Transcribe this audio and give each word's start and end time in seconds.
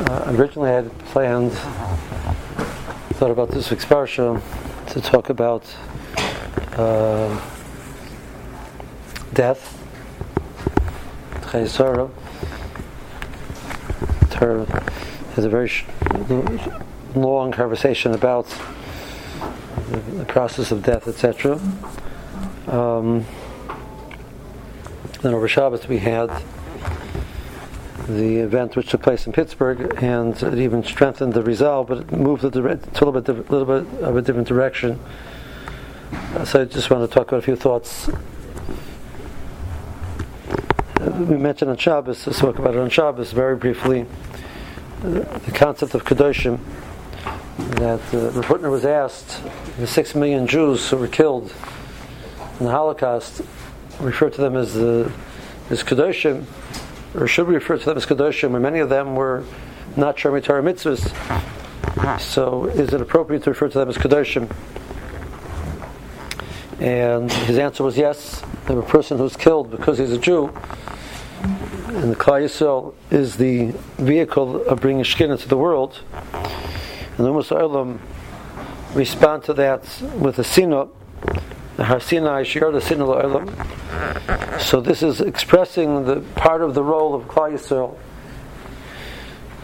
Uh, 0.00 0.24
originally, 0.28 0.70
I 0.70 0.76
had 0.76 0.98
planned, 1.00 1.52
thought 3.12 3.30
about 3.30 3.50
this 3.50 3.70
week's 3.70 3.84
parsha 3.84 4.40
to 4.92 5.00
talk 5.02 5.28
about 5.28 5.62
uh, 6.78 7.38
death, 9.34 9.76
Chayei 11.42 11.68
Sarah. 11.68 12.08
Her 14.38 14.64
has 15.34 15.44
a 15.44 15.50
very 15.50 15.68
sh- 15.68 15.84
long 17.14 17.52
conversation 17.52 18.14
about 18.14 18.46
the, 19.90 19.98
the 19.98 20.24
process 20.24 20.72
of 20.72 20.82
death, 20.82 21.08
etc. 21.08 21.60
Um, 22.68 23.26
then 25.20 25.34
over 25.34 25.46
Shabbos 25.46 25.86
we 25.86 25.98
had 25.98 26.30
the 28.16 28.36
event 28.38 28.76
which 28.76 28.88
took 28.88 29.02
place 29.02 29.26
in 29.26 29.32
Pittsburgh, 29.32 30.02
and 30.02 30.40
it 30.42 30.58
even 30.58 30.82
strengthened 30.84 31.34
the 31.34 31.42
resolve, 31.42 31.88
but 31.88 31.98
it 31.98 32.12
moved 32.12 32.44
it 32.44 32.54
a 32.54 32.60
little 32.60 33.22
bit, 33.22 33.50
little 33.50 33.82
bit 33.82 34.02
of 34.02 34.16
a 34.16 34.22
different 34.22 34.48
direction. 34.48 34.98
So 36.44 36.62
I 36.62 36.64
just 36.64 36.90
want 36.90 37.08
to 37.08 37.14
talk 37.14 37.28
about 37.28 37.38
a 37.38 37.42
few 37.42 37.56
thoughts. 37.56 38.10
We 41.00 41.36
mentioned 41.36 41.70
on 41.70 41.76
Shabbos, 41.76 42.26
let's 42.26 42.40
talk 42.40 42.58
about 42.58 42.74
it 42.74 42.80
on 42.80 42.90
Shabbos 42.90 43.32
very 43.32 43.56
briefly. 43.56 44.06
The 45.02 45.52
concept 45.54 45.94
of 45.94 46.04
Kedoshim, 46.04 46.58
that 47.56 48.00
uh, 48.12 48.30
Rav 48.30 48.46
Hutner 48.46 48.70
was 48.70 48.84
asked, 48.84 49.40
the 49.78 49.86
six 49.86 50.14
million 50.14 50.46
Jews 50.46 50.90
who 50.90 50.96
were 50.96 51.08
killed 51.08 51.52
in 52.58 52.66
the 52.66 52.72
Holocaust, 52.72 53.42
referred 53.98 54.34
to 54.34 54.40
them 54.40 54.56
as 54.56 54.74
the 54.74 55.10
as 55.70 55.84
Kedoshim, 55.84 56.44
or 57.14 57.26
should 57.26 57.46
we 57.48 57.54
refer 57.54 57.76
to 57.78 57.84
them 57.84 57.96
as 57.96 58.06
Kedoshim, 58.06 58.50
where 58.50 58.60
many 58.60 58.78
of 58.78 58.88
them 58.88 59.14
were 59.14 59.44
not 59.96 60.16
Shermi 60.16 60.42
Torah 60.42 60.62
mitzvahs. 60.62 61.10
So 62.20 62.66
is 62.66 62.92
it 62.92 63.00
appropriate 63.00 63.42
to 63.44 63.50
refer 63.50 63.68
to 63.68 63.78
them 63.78 63.88
as 63.88 63.96
Kedoshim? 63.96 64.50
And 66.80 67.30
his 67.30 67.58
answer 67.58 67.82
was 67.84 67.98
yes. 67.98 68.42
That 68.66 68.78
a 68.78 68.82
person 68.82 69.18
who's 69.18 69.36
killed 69.36 69.70
because 69.70 69.98
he's 69.98 70.12
a 70.12 70.18
Jew, 70.18 70.52
and 71.88 72.12
the 72.12 72.16
Klal 72.16 72.44
Yisrael 72.44 72.94
is 73.10 73.36
the 73.36 73.72
vehicle 73.98 74.62
of 74.64 74.80
bringing 74.80 75.02
Shkin 75.02 75.30
into 75.30 75.48
the 75.48 75.56
world, 75.56 76.00
and 76.22 77.26
the 77.26 77.32
Ummah 77.32 77.98
respond 78.94 79.42
to 79.44 79.54
that 79.54 79.82
with 80.16 80.38
a 80.38 80.44
sinah, 80.44 80.88
So 84.58 84.80
this 84.82 85.02
is 85.02 85.20
expressing 85.22 86.04
the 86.04 86.20
part 86.34 86.60
of 86.60 86.74
the 86.74 86.82
role 86.82 87.14
of 87.14 87.26
Klal 87.26 87.52
Yisrael 87.52 87.96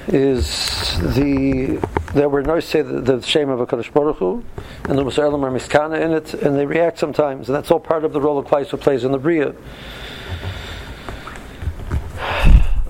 is 0.09 0.98
the 1.14 1.78
that 2.14 2.31
we're 2.31 2.41
no 2.41 2.59
say 2.61 2.81
the, 2.81 3.00
the 3.00 3.20
shame 3.20 3.50
of 3.50 3.61
a 3.61 3.67
Kadosh 3.67 3.92
Baruch 3.92 4.17
Hu, 4.17 4.42
and 4.84 4.97
the 4.97 5.03
Musa'elim 5.03 5.42
are 5.42 5.50
miskana 5.50 6.00
in 6.00 6.12
it, 6.12 6.33
and 6.33 6.56
they 6.56 6.64
react 6.64 6.98
sometimes, 6.98 7.50
and 7.50 7.56
that's 7.56 7.70
all 7.70 7.81
part 7.81 8.05
of 8.05 8.14
the 8.14 8.20
role 8.20 8.39
of 8.39 8.47
Klal 8.47 8.64
Yisrael 8.64 8.81
plays 8.81 9.05
in 9.05 9.12
the 9.12 9.19
Bria. 9.19 9.55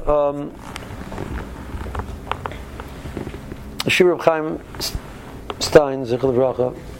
Um, 0.06 0.54
Shir 3.88 4.16
Chaim 4.18 4.60
Stein, 5.58 6.04
Zichel 6.06 6.95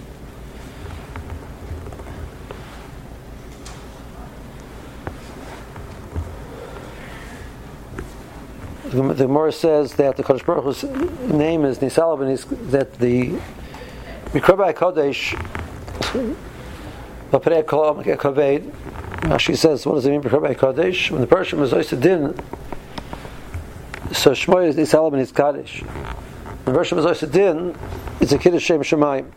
The 8.97 9.13
Gemara 9.13 9.53
says 9.53 9.93
that 9.97 10.17
the 10.17 10.23
Kadosh 10.23 10.47
Baruch 10.47 10.65
Hu's 10.65 10.83
name 11.31 11.67
is 11.67 11.81
Nisalav, 11.81 12.23
and 12.23 12.31
is 12.31 12.47
that 12.71 12.95
the 12.95 13.33
Mikrobai 14.33 14.73
Kodesh, 14.73 15.35
Rashi 19.21 19.55
says, 19.55 19.85
what 19.85 19.97
does 19.97 20.07
it 20.07 20.11
mean, 20.13 20.23
Mikrobai 20.23 20.57
Kodesh? 20.57 21.11
When 21.11 21.21
the 21.21 21.27
person 21.27 21.61
was 21.61 21.73
Oysa 21.73 22.01
Din, 22.01 22.35
so 24.13 24.31
Shmoy 24.31 24.69
is 24.69 24.77
Nisalav 24.77 25.13
and 25.13 25.21
is 25.21 25.31
Kaddish. 25.31 25.83
When 25.83 26.73
the 26.73 26.79
person 26.79 26.97
was 26.97 27.05
Oysa 27.05 27.31
Din, 27.31 27.77
it's 28.23 28.33
a 28.33 28.39
Kiddush 28.39 28.65
Shem 28.65 28.81
Shemayim. 28.81 29.31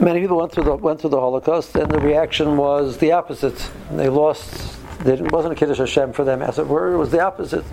Many 0.00 0.20
people 0.22 0.38
went 0.38 0.52
through 0.52 0.64
the 0.64 0.76
went 0.76 1.02
through 1.02 1.10
the 1.10 1.20
Holocaust, 1.20 1.74
and 1.74 1.90
the 1.90 1.98
reaction 1.98 2.56
was 2.56 2.96
the 2.96 3.12
opposite. 3.12 3.70
They 3.90 4.08
lost. 4.08 4.77
It 5.04 5.32
wasn't 5.32 5.52
a 5.52 5.56
kiddush 5.56 5.78
Hashem 5.78 6.12
for 6.12 6.24
them, 6.24 6.42
as 6.42 6.58
it 6.58 6.66
were. 6.66 6.92
It 6.92 6.98
was 6.98 7.10
the 7.10 7.20
opposite. 7.20 7.64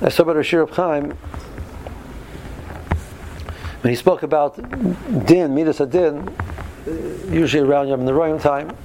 I 0.00 0.08
saw 0.08 0.22
about 0.22 0.36
Rashir 0.36 0.68
Chaim 0.70 1.16
when 3.82 3.90
he 3.90 3.96
spoke 3.96 4.22
about 4.22 4.56
din, 5.26 5.54
midas 5.54 5.80
adin, 5.80 6.28
usually 7.30 7.66
around 7.66 7.88
Yom 7.88 8.04
the 8.04 8.14
Royal 8.14 8.38
time. 8.38 8.76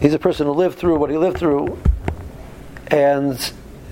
He's 0.00 0.14
a 0.14 0.18
person 0.18 0.46
who 0.46 0.52
lived 0.52 0.78
through 0.78 0.98
what 0.98 1.10
he 1.10 1.16
lived 1.16 1.38
through, 1.38 1.78
and 2.88 3.38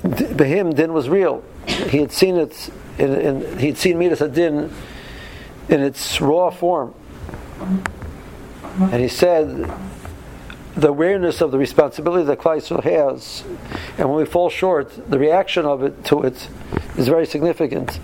to 0.02 0.44
him, 0.44 0.74
din 0.74 0.92
was 0.92 1.08
real. 1.08 1.42
He 1.66 1.98
had 1.98 2.12
seen 2.12 2.36
it. 2.36 2.70
In, 2.98 3.12
in, 3.14 3.58
he'd 3.58 3.78
seen 3.78 3.98
midas 3.98 4.20
adin 4.20 4.72
in 5.68 5.80
its 5.80 6.20
raw 6.20 6.50
form. 6.50 6.94
And 8.78 9.00
he 9.00 9.08
said, 9.08 9.72
the 10.76 10.88
awareness 10.88 11.40
of 11.40 11.50
the 11.50 11.58
responsibility 11.58 12.24
that 12.24 12.38
Klal 12.38 12.82
has, 12.82 13.44
and 13.98 14.08
when 14.08 14.18
we 14.18 14.24
fall 14.24 14.50
short, 14.50 15.10
the 15.10 15.18
reaction 15.18 15.66
of 15.66 15.82
it 15.82 16.04
to 16.06 16.22
it 16.22 16.48
is 16.96 17.08
very 17.08 17.26
significant. 17.26 17.98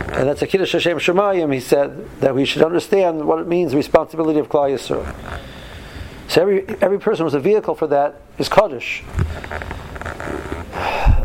And 0.00 0.28
that's 0.28 0.42
a 0.42 0.46
Kiddush 0.46 0.72
Hashem 0.72 0.98
Shemayim, 0.98 1.52
he 1.52 1.60
said, 1.60 2.08
that 2.20 2.34
we 2.34 2.44
should 2.44 2.62
understand 2.62 3.24
what 3.24 3.38
it 3.38 3.46
means, 3.46 3.70
the 3.72 3.76
responsibility 3.76 4.38
of 4.38 4.48
Klal. 4.48 4.78
So 4.78 6.40
every, 6.40 6.66
every 6.80 6.98
person 6.98 7.24
who's 7.24 7.34
a 7.34 7.40
vehicle 7.40 7.74
for 7.74 7.86
that 7.86 8.20
is 8.38 8.48
Kaddish. 8.48 9.02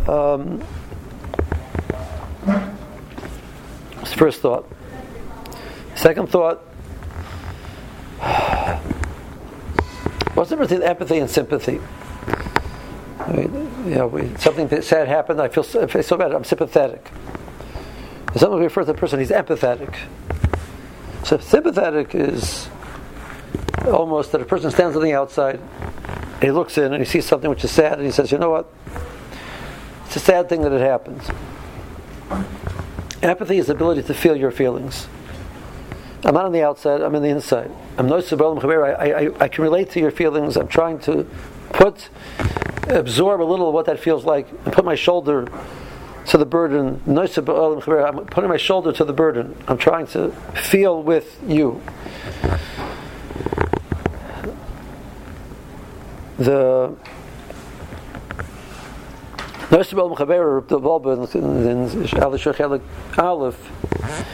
Um, 0.07 0.63
first 4.19 4.41
thought. 4.41 4.69
Second 5.95 6.27
thought 6.29 6.61
what's 10.39 10.51
the 10.51 10.55
difference 10.55 10.71
between 10.71 10.87
empathy 10.87 11.17
and 11.17 11.29
sympathy? 11.29 11.81
I 13.19 13.31
mean, 13.33 13.53
you 13.85 13.95
know, 13.95 14.35
something 14.37 14.81
sad 14.81 15.09
happened, 15.09 15.41
I 15.41 15.49
feel, 15.49 15.65
I 15.81 15.85
feel 15.85 16.01
so 16.01 16.15
bad, 16.15 16.31
I'm 16.31 16.45
sympathetic. 16.45 17.11
If 18.33 18.39
someone 18.39 18.61
refers 18.61 18.85
to 18.85 18.93
a 18.93 18.95
person, 18.95 19.19
he's 19.19 19.31
empathetic. 19.31 19.93
So 21.25 21.39
sympathetic 21.39 22.15
is 22.15 22.69
almost 23.85 24.31
that 24.31 24.41
a 24.41 24.45
person 24.45 24.71
stands 24.71 24.95
on 24.95 25.03
the 25.03 25.11
outside, 25.11 25.59
he 26.41 26.51
looks 26.51 26.77
in 26.77 26.93
and 26.93 27.03
he 27.03 27.05
sees 27.05 27.25
something 27.25 27.49
which 27.49 27.65
is 27.65 27.71
sad, 27.71 27.97
and 27.97 28.05
he 28.05 28.11
says, 28.11 28.31
you 28.31 28.37
know 28.37 28.49
what? 28.49 28.71
It's 30.05 30.15
a 30.15 30.21
sad 30.21 30.47
thing 30.47 30.61
that 30.61 30.71
it 30.71 30.79
happens. 30.79 31.29
Empathy 33.21 33.57
is 33.57 33.67
the 33.67 33.73
ability 33.73 34.03
to 34.03 34.13
feel 34.13 34.37
your 34.37 34.51
feelings. 34.51 35.09
I'm 36.25 36.33
not 36.33 36.45
on 36.45 36.51
the 36.51 36.63
outside, 36.63 37.01
I'm 37.01 37.15
on 37.15 37.21
the 37.21 37.29
inside. 37.29 37.71
I'm 37.97 38.07
no 38.07 38.19
I, 38.85 38.91
I, 38.91 39.43
I 39.43 39.47
can 39.47 39.63
relate 39.63 39.91
to 39.91 39.99
your 39.99 40.11
feelings. 40.11 40.57
I'm 40.57 40.67
trying 40.67 40.99
to 40.99 41.25
put, 41.71 42.09
absorb 42.89 43.41
a 43.41 43.43
little 43.43 43.69
of 43.69 43.73
what 43.73 43.85
that 43.85 43.99
feels 43.99 44.25
like 44.25 44.49
and 44.65 44.73
put 44.73 44.83
my 44.83 44.95
shoulder 44.95 45.47
to 46.25 46.37
the 46.37 46.45
burden. 46.45 47.01
I'm 47.07 48.25
putting 48.25 48.49
my 48.49 48.57
shoulder 48.57 48.91
to 48.91 49.05
the 49.05 49.13
burden. 49.13 49.55
I'm 49.67 49.77
trying 49.77 50.07
to 50.07 50.31
feel 50.53 51.01
with 51.01 51.41
you. 51.47 51.81
The 56.37 56.95
Mechaber, 60.15 60.67
the 60.67 60.79
in 61.35 61.43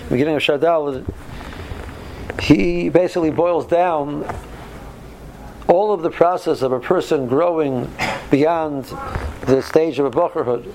beginning 0.09 0.35
of 0.35 0.41
Shadal, 0.41 1.05
he 2.39 2.89
basically 2.89 3.31
boils 3.31 3.65
down 3.67 4.25
all 5.67 5.93
of 5.93 6.01
the 6.01 6.11
process 6.11 6.61
of 6.61 6.71
a 6.71 6.79
person 6.79 7.27
growing 7.27 7.91
beyond 8.29 8.85
the 9.41 9.61
stage 9.61 9.99
of 9.99 10.05
a 10.05 10.11
bacherhood 10.11 10.71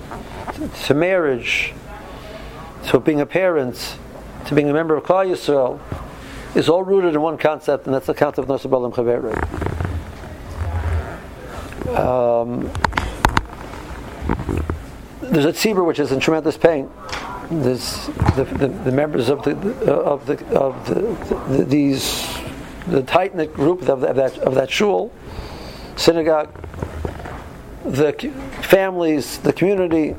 to 0.85 0.93
marriage, 0.93 1.73
to 2.87 2.99
being 2.99 3.21
a 3.21 3.25
parent, 3.25 3.97
to 4.45 4.55
being 4.55 4.69
a 4.69 4.73
member 4.73 4.95
of 4.95 5.03
Klal 5.03 5.25
Yisrael, 5.27 5.79
is 6.55 6.67
all 6.67 6.83
rooted 6.83 7.15
in 7.15 7.21
one 7.21 7.37
concept, 7.37 7.85
and 7.85 7.93
that's 7.93 8.07
the 8.07 8.13
concept 8.13 8.49
of 8.49 8.61
Nosabalim 8.61 8.93
Chaveru. 8.93 9.31
Um, 11.97 12.71
there's 15.21 15.45
a 15.45 15.53
tzibur 15.53 15.85
which 15.85 15.99
is 15.99 16.11
in 16.11 16.19
tremendous 16.19 16.57
pain 16.57 16.89
this, 17.51 18.07
the, 18.35 18.43
the, 18.57 18.67
the, 18.67 18.91
members 18.91 19.29
of 19.29 19.43
the 19.43 19.51
uh, 19.85 20.13
of 20.13 20.25
the 20.25 20.45
of 20.57 20.87
the, 20.87 21.55
the 21.57 21.63
these 21.63 22.27
the 22.87 23.03
tight 23.03 23.35
knit 23.35 23.53
group 23.53 23.81
of, 23.83 24.03
of, 24.03 24.15
that 24.15 24.37
of 24.39 24.55
that 24.55 24.69
shul 24.69 25.11
synagogue 25.95 26.49
the 27.85 28.13
families, 28.61 29.39
the 29.39 29.53
community, 29.53 30.15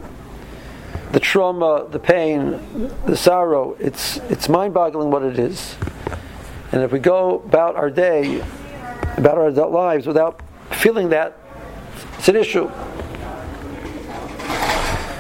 the 1.13 1.21
trauma, 1.21 1.87
the 1.91 1.99
pain, 1.99 2.61
the 3.07 3.17
sorrow. 3.17 3.77
It's, 3.79 4.17
it's 4.31 4.49
mind 4.49 4.75
boggling 4.75 5.11
what 5.11 5.23
it 5.23 5.39
is. 5.39 5.77
And 6.73 6.83
if 6.83 6.91
we 6.91 6.99
go 6.99 7.41
about 7.41 7.77
our 7.77 7.91
day, 7.91 8.41
about 9.17 9.39
our 9.39 9.49
adult 9.49 9.73
lives 9.73 10.07
without 10.07 10.41
feeling 10.71 11.11
that, 11.11 11.37
it's 12.19 12.29
an 12.29 12.37
issue. 12.37 12.71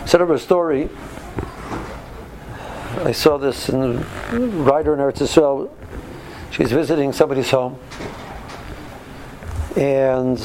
Set 0.06 0.20
up 0.20 0.30
a 0.30 0.38
story. 0.38 0.88
I 3.04 3.10
saw 3.10 3.36
this 3.36 3.68
in 3.68 3.80
the 3.80 3.98
writer 4.62 4.94
in 4.94 5.00
Eretz 5.00 5.18
Yisrael. 5.18 5.68
She's 6.52 6.70
visiting 6.70 7.12
somebody's 7.12 7.50
home, 7.50 7.76
and 9.76 10.38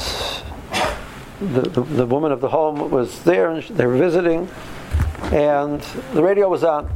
the, 1.40 1.60
the, 1.60 1.82
the 1.82 2.06
woman 2.06 2.32
of 2.32 2.40
the 2.40 2.48
home 2.48 2.90
was 2.90 3.22
there, 3.22 3.50
and 3.50 3.62
they 3.62 3.86
were 3.86 3.96
visiting, 3.96 4.48
and 5.32 5.80
the 6.14 6.22
radio 6.22 6.48
was 6.48 6.64
on. 6.64 6.90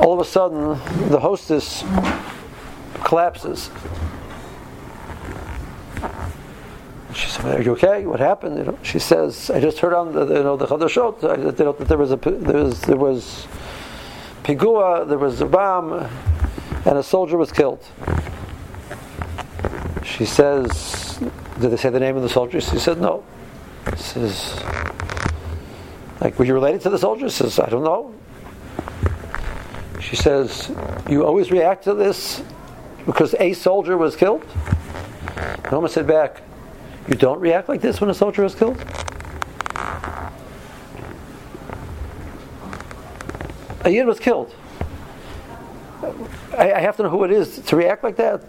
All 0.00 0.12
of 0.12 0.18
a 0.18 0.24
sudden, 0.24 0.70
the 1.10 1.20
hostess 1.20 1.84
collapses. 3.04 3.70
She 7.18 7.28
said, 7.28 7.46
"Are 7.46 7.60
you 7.60 7.72
okay? 7.72 8.06
What 8.06 8.20
happened?" 8.20 8.58
You 8.58 8.64
know, 8.64 8.78
she 8.82 9.00
says, 9.00 9.50
"I 9.50 9.58
just 9.58 9.80
heard 9.80 9.92
on 9.92 10.12
the 10.12 10.24
you 10.24 10.44
know 10.44 10.56
the 10.56 10.66
chadashot 10.66 11.24
uh, 11.24 11.50
that 11.50 11.88
there 11.88 11.98
was 11.98 12.12
a 12.12 12.16
there 12.16 12.62
was 12.62 12.80
there 12.82 12.96
was 12.96 13.48
pigua, 14.44 15.04
there 15.08 15.18
was 15.18 15.40
a 15.40 15.46
bomb, 15.46 16.08
and 16.84 16.96
a 16.96 17.02
soldier 17.02 17.36
was 17.36 17.50
killed." 17.50 17.84
She 20.04 20.24
says, 20.24 21.18
"Did 21.60 21.72
they 21.72 21.76
say 21.76 21.90
the 21.90 21.98
name 21.98 22.14
of 22.14 22.22
the 22.22 22.28
soldier?" 22.28 22.60
She 22.60 22.78
said, 22.78 23.00
"No." 23.00 23.24
She 23.96 24.02
says, 24.14 24.62
"Like, 26.20 26.38
were 26.38 26.44
you 26.44 26.54
related 26.54 26.82
to 26.82 26.90
the 26.90 27.00
soldier?" 27.00 27.28
She 27.28 27.38
says, 27.38 27.58
"I 27.58 27.68
don't 27.68 27.82
know." 27.82 28.14
She 29.98 30.14
says, 30.14 30.70
"You 31.10 31.26
always 31.26 31.50
react 31.50 31.82
to 31.84 31.94
this 31.94 32.44
because 33.06 33.34
a 33.40 33.54
soldier 33.54 33.96
was 33.96 34.14
killed." 34.14 34.46
Noma 35.72 35.88
said 35.88 36.06
back, 36.06 36.42
"You 37.08 37.14
don't 37.14 37.40
react 37.40 37.68
like 37.68 37.80
this 37.80 38.00
when 38.00 38.10
a 38.10 38.14
soldier 38.14 38.44
is 38.44 38.54
killed." 38.54 38.82
A 43.84 43.90
yid 43.90 44.06
was 44.06 44.20
killed. 44.20 44.54
I, 46.56 46.72
I 46.72 46.80
have 46.80 46.96
to 46.96 47.04
know 47.04 47.08
who 47.08 47.24
it 47.24 47.30
is 47.30 47.58
to 47.60 47.76
react 47.76 48.04
like 48.04 48.16
that 48.16 48.42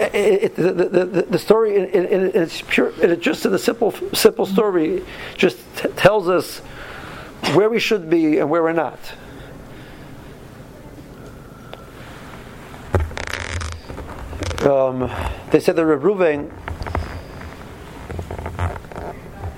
it, 0.00 0.56
the, 0.56 0.72
the, 0.72 1.26
the, 1.28 1.38
story 1.38 1.76
in, 1.76 1.84
in, 1.86 2.06
in, 2.06 2.42
it's 2.42 2.62
pure. 2.62 2.92
It 3.00 3.20
just 3.20 3.44
in 3.44 3.52
the 3.52 3.58
simple 3.58 3.92
simple 4.14 4.46
story 4.46 5.04
just 5.36 5.58
t- 5.76 5.88
tells 5.90 6.28
us 6.28 6.58
where 7.54 7.68
we 7.68 7.78
should 7.78 8.08
be 8.08 8.38
and 8.38 8.48
where 8.48 8.62
we're 8.62 8.72
not. 8.72 8.98
Um, 14.62 15.10
they 15.50 15.60
said 15.60 15.76
that 15.76 15.86
Reb 15.86 16.02
Ruvain 16.02 16.50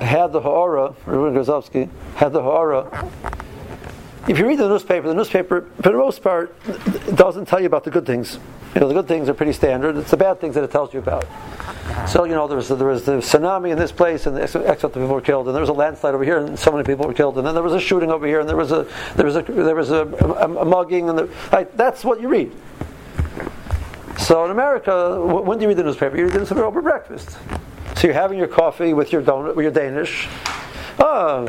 had 0.01 0.33
the 0.33 0.41
Ha'ara, 0.41 0.95
Reuven 1.07 1.35
Grozovsky 1.35 1.89
had 2.17 2.33
the 2.33 2.43
Ha'ara. 2.43 3.11
If 4.29 4.39
you 4.39 4.47
read 4.47 4.59
the 4.61 4.69
newspaper, 4.69 5.09
the 5.09 5.15
newspaper, 5.15 5.69
for 5.77 5.91
the 5.91 5.99
most 5.99 6.23
part, 6.23 6.55
doesn't 7.17 7.47
tell 7.47 7.59
you 7.59 7.67
about 7.67 7.83
the 7.83 7.91
good 7.91 8.07
things. 8.07 8.39
You 8.75 8.81
know, 8.81 8.89
the 8.89 8.95
good 8.95 9.09
things 9.09 9.29
are 9.29 9.35
pretty 9.35 9.53
standard. 9.53 9.97
It's 9.97 10.13
the 10.13 10.17
bad 10.17 10.41
things 10.41 10.55
that 10.55 10.63
it 10.63 10.71
tells 10.71 10.95
you 10.95 11.01
about. 11.01 11.27
So, 12.09 12.25
you 12.25 12.35
know, 12.35 12.47
there 12.47 12.57
was, 12.57 12.69
there 12.69 12.87
was 12.87 13.05
the 13.05 13.19
tsunami 13.19 13.73
in 13.73 13.79
this 13.79 13.91
place, 13.91 14.27
and 14.27 14.37
the 14.37 14.43
X 14.43 14.85
of 14.85 14.95
people 14.95 15.09
were 15.09 15.21
killed, 15.21 15.47
and 15.47 15.55
there 15.55 15.61
was 15.61 15.69
a 15.69 15.75
landslide 15.75 16.15
over 16.15 16.25
here, 16.25 16.39
and 16.39 16.57
so 16.57 16.71
many 16.71 16.85
people 16.85 17.07
were 17.07 17.15
killed, 17.15 17.37
and 17.39 17.47
then 17.47 17.55
there 17.55 17.63
was 17.63 17.75
a 17.75 17.81
shooting 17.81 18.11
over 18.13 18.27
here, 18.27 18.39
and 18.39 18.49
there 18.49 18.57
was 18.57 18.71
a 18.71 18.87
there 19.17 19.27
was 19.27 19.37
a 19.37 19.43
there 19.43 19.75
was 19.75 19.91
a, 19.91 20.07
a, 20.07 20.57
a 20.59 20.65
mugging, 20.65 21.09
and 21.09 21.19
the, 21.19 21.29
like, 21.51 21.77
that's 21.77 22.05
what 22.05 22.21
you 22.21 22.29
read. 22.29 22.53
So 24.23 24.45
in 24.45 24.53
America, 24.53 25.21
when 25.21 25.59
do 25.59 25.63
you 25.63 25.69
read 25.69 25.79
the 25.79 25.83
newspaper? 25.83 26.17
You 26.17 26.25
read 26.25 26.33
the 26.33 26.39
newspaper 26.39 26.65
over 26.65 26.81
breakfast. 26.81 27.37
So 27.97 28.07
you're 28.07 28.15
having 28.15 28.39
your 28.39 28.47
coffee 28.47 28.95
with 28.95 29.11
your 29.11 29.21
donut, 29.21 29.57
with 29.57 29.65
your 29.65 29.73
Danish. 29.73 30.29
Ah, 31.01 31.45
oh, 31.45 31.49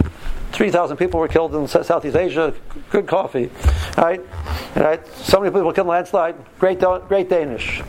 3,000 0.53 0.97
people 0.97 1.19
were 1.19 1.27
killed 1.27 1.53
in 1.53 1.67
Southeast 1.67 2.15
Asia. 2.15 2.51
Good 2.89 3.05
coffee. 3.05 3.51
Right? 3.95 4.21
Right? 4.75 5.07
So 5.17 5.39
many 5.39 5.51
people 5.51 5.71
killed 5.71 5.85
in 5.85 5.91
landslide. 5.91 6.35
Great, 6.57 6.79
great 7.07 7.29
Danish. 7.29 7.83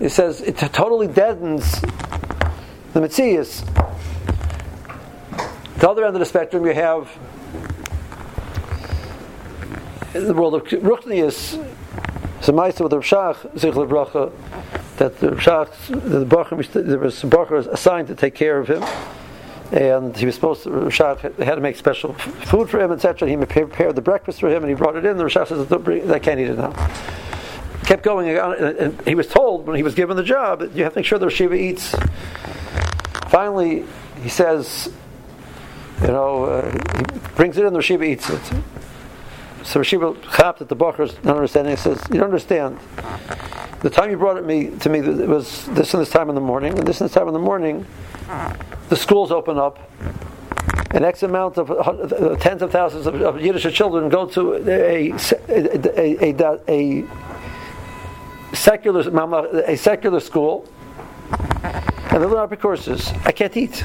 It 0.00 0.10
says 0.10 0.40
it 0.40 0.56
totally 0.56 1.06
deadens 1.06 1.82
the 2.94 3.02
Matthias. 3.02 3.62
The 5.76 5.90
other 5.90 6.06
end 6.06 6.16
of 6.16 6.20
the 6.20 6.26
spectrum, 6.26 6.64
you 6.64 6.72
have 6.72 7.10
the 10.14 10.32
world 10.32 10.54
of 10.54 10.62
Ruchnius, 10.64 11.62
it's 12.46 12.50
a 12.50 12.52
meister 12.52 12.84
with 12.84 12.92
the 12.92 12.98
Rashach, 12.98 13.38
Zichel 13.56 13.88
Bracha, 13.88 14.30
that 14.98 15.18
the 15.18 15.30
Rashach, 15.30 15.88
the 15.88 16.24
Bacher, 16.24 16.86
there 16.86 16.96
was 17.00 17.24
a 17.24 17.26
Bacher 17.26 17.66
assigned 17.66 18.06
to 18.06 18.14
take 18.14 18.36
care 18.36 18.60
of 18.60 18.68
him 18.68 18.84
and 19.72 20.16
he 20.16 20.26
was 20.26 20.36
supposed 20.36 20.62
to, 20.62 20.68
Rashad 20.68 21.42
had 21.42 21.56
to 21.56 21.60
make 21.60 21.74
special 21.74 22.12
food 22.14 22.70
for 22.70 22.80
him, 22.80 22.92
etc. 22.92 23.28
He 23.28 23.36
prepared 23.36 23.96
the 23.96 24.00
breakfast 24.00 24.38
for 24.38 24.48
him, 24.48 24.62
and 24.62 24.70
he 24.70 24.76
brought 24.76 24.94
it 24.94 25.04
in. 25.04 25.16
The 25.16 25.24
Rashad 25.24 25.48
says, 25.48 26.08
"I 26.08 26.20
can't 26.20 26.38
eat 26.38 26.46
it 26.46 26.56
now." 26.56 26.70
Kept 27.82 28.04
going, 28.04 28.28
and 28.28 29.02
he 29.02 29.16
was 29.16 29.26
told 29.26 29.66
when 29.66 29.74
he 29.74 29.82
was 29.82 29.96
given 29.96 30.16
the 30.16 30.22
job 30.22 30.62
you 30.72 30.84
have 30.84 30.92
to 30.92 31.00
make 31.00 31.06
sure 31.06 31.18
the 31.18 31.28
Shiva 31.28 31.54
eats. 31.56 31.96
Finally, 33.26 33.84
he 34.22 34.28
says, 34.28 34.88
"You 36.00 36.08
know," 36.08 36.44
uh, 36.44 36.70
he 36.70 37.18
brings 37.34 37.58
it 37.58 37.64
in. 37.64 37.72
The 37.72 37.82
Shiva 37.82 38.04
eats 38.04 38.30
it. 38.30 38.52
So 39.66 39.80
Rashiva 39.80 40.16
chapped 40.32 40.60
at 40.60 40.68
the 40.68 40.76
Bacher's 40.76 41.12
not 41.24 41.36
understanding. 41.36 41.72
He 41.72 41.76
says, 41.76 42.00
"You 42.10 42.20
don't 42.20 42.26
understand. 42.26 42.78
The 43.80 43.90
time 43.90 44.10
you 44.10 44.16
brought 44.16 44.36
it 44.36 44.44
me 44.44 44.70
to 44.78 44.88
me 44.88 45.00
it 45.00 45.28
was 45.28 45.66
this 45.66 45.92
and 45.92 46.00
this 46.00 46.10
time 46.10 46.28
in 46.28 46.34
the 46.36 46.40
morning, 46.40 46.78
and 46.78 46.86
this 46.86 47.00
and 47.00 47.08
this 47.08 47.14
time 47.14 47.26
in 47.26 47.34
the 47.34 47.40
morning." 47.40 47.84
the 48.88 48.96
schools 48.96 49.30
open 49.30 49.58
up, 49.58 49.78
an 50.92 51.04
X 51.04 51.22
amount 51.22 51.58
of 51.58 51.70
uh, 51.70 52.36
tens 52.36 52.62
of 52.62 52.70
thousands 52.70 53.06
of, 53.06 53.20
of, 53.20 53.40
Yiddish 53.40 53.72
children 53.74 54.08
go 54.08 54.26
to 54.26 54.54
a, 54.54 55.10
a, 55.10 56.32
a, 56.32 56.34
a, 56.68 57.04
secular 58.52 59.00
a 59.66 59.76
secular 59.76 60.20
school, 60.20 60.68
and 61.30 62.22
they 62.22 62.26
learn 62.26 62.38
up 62.38 62.60
courses. 62.60 63.12
I 63.24 63.32
can't 63.32 63.56
eat. 63.56 63.84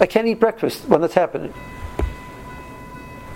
I 0.00 0.06
can't 0.06 0.26
eat 0.26 0.40
breakfast 0.40 0.88
when 0.88 1.02
that's 1.02 1.14
happening. 1.14 1.52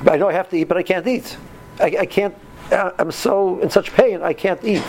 I 0.07 0.17
know 0.17 0.29
I 0.29 0.33
have 0.33 0.49
to 0.51 0.57
eat, 0.57 0.65
but 0.65 0.77
I 0.77 0.83
can't 0.83 1.07
eat. 1.07 1.37
I, 1.81 1.97
I 2.01 2.07
can't. 2.07 2.35
Uh, 2.71 2.91
I'm 2.99 3.11
so 3.11 3.61
in 3.61 3.71
such 3.71 3.93
pain. 3.93 4.23
I 4.23 4.33
can't 4.33 4.63
eat. 4.65 4.83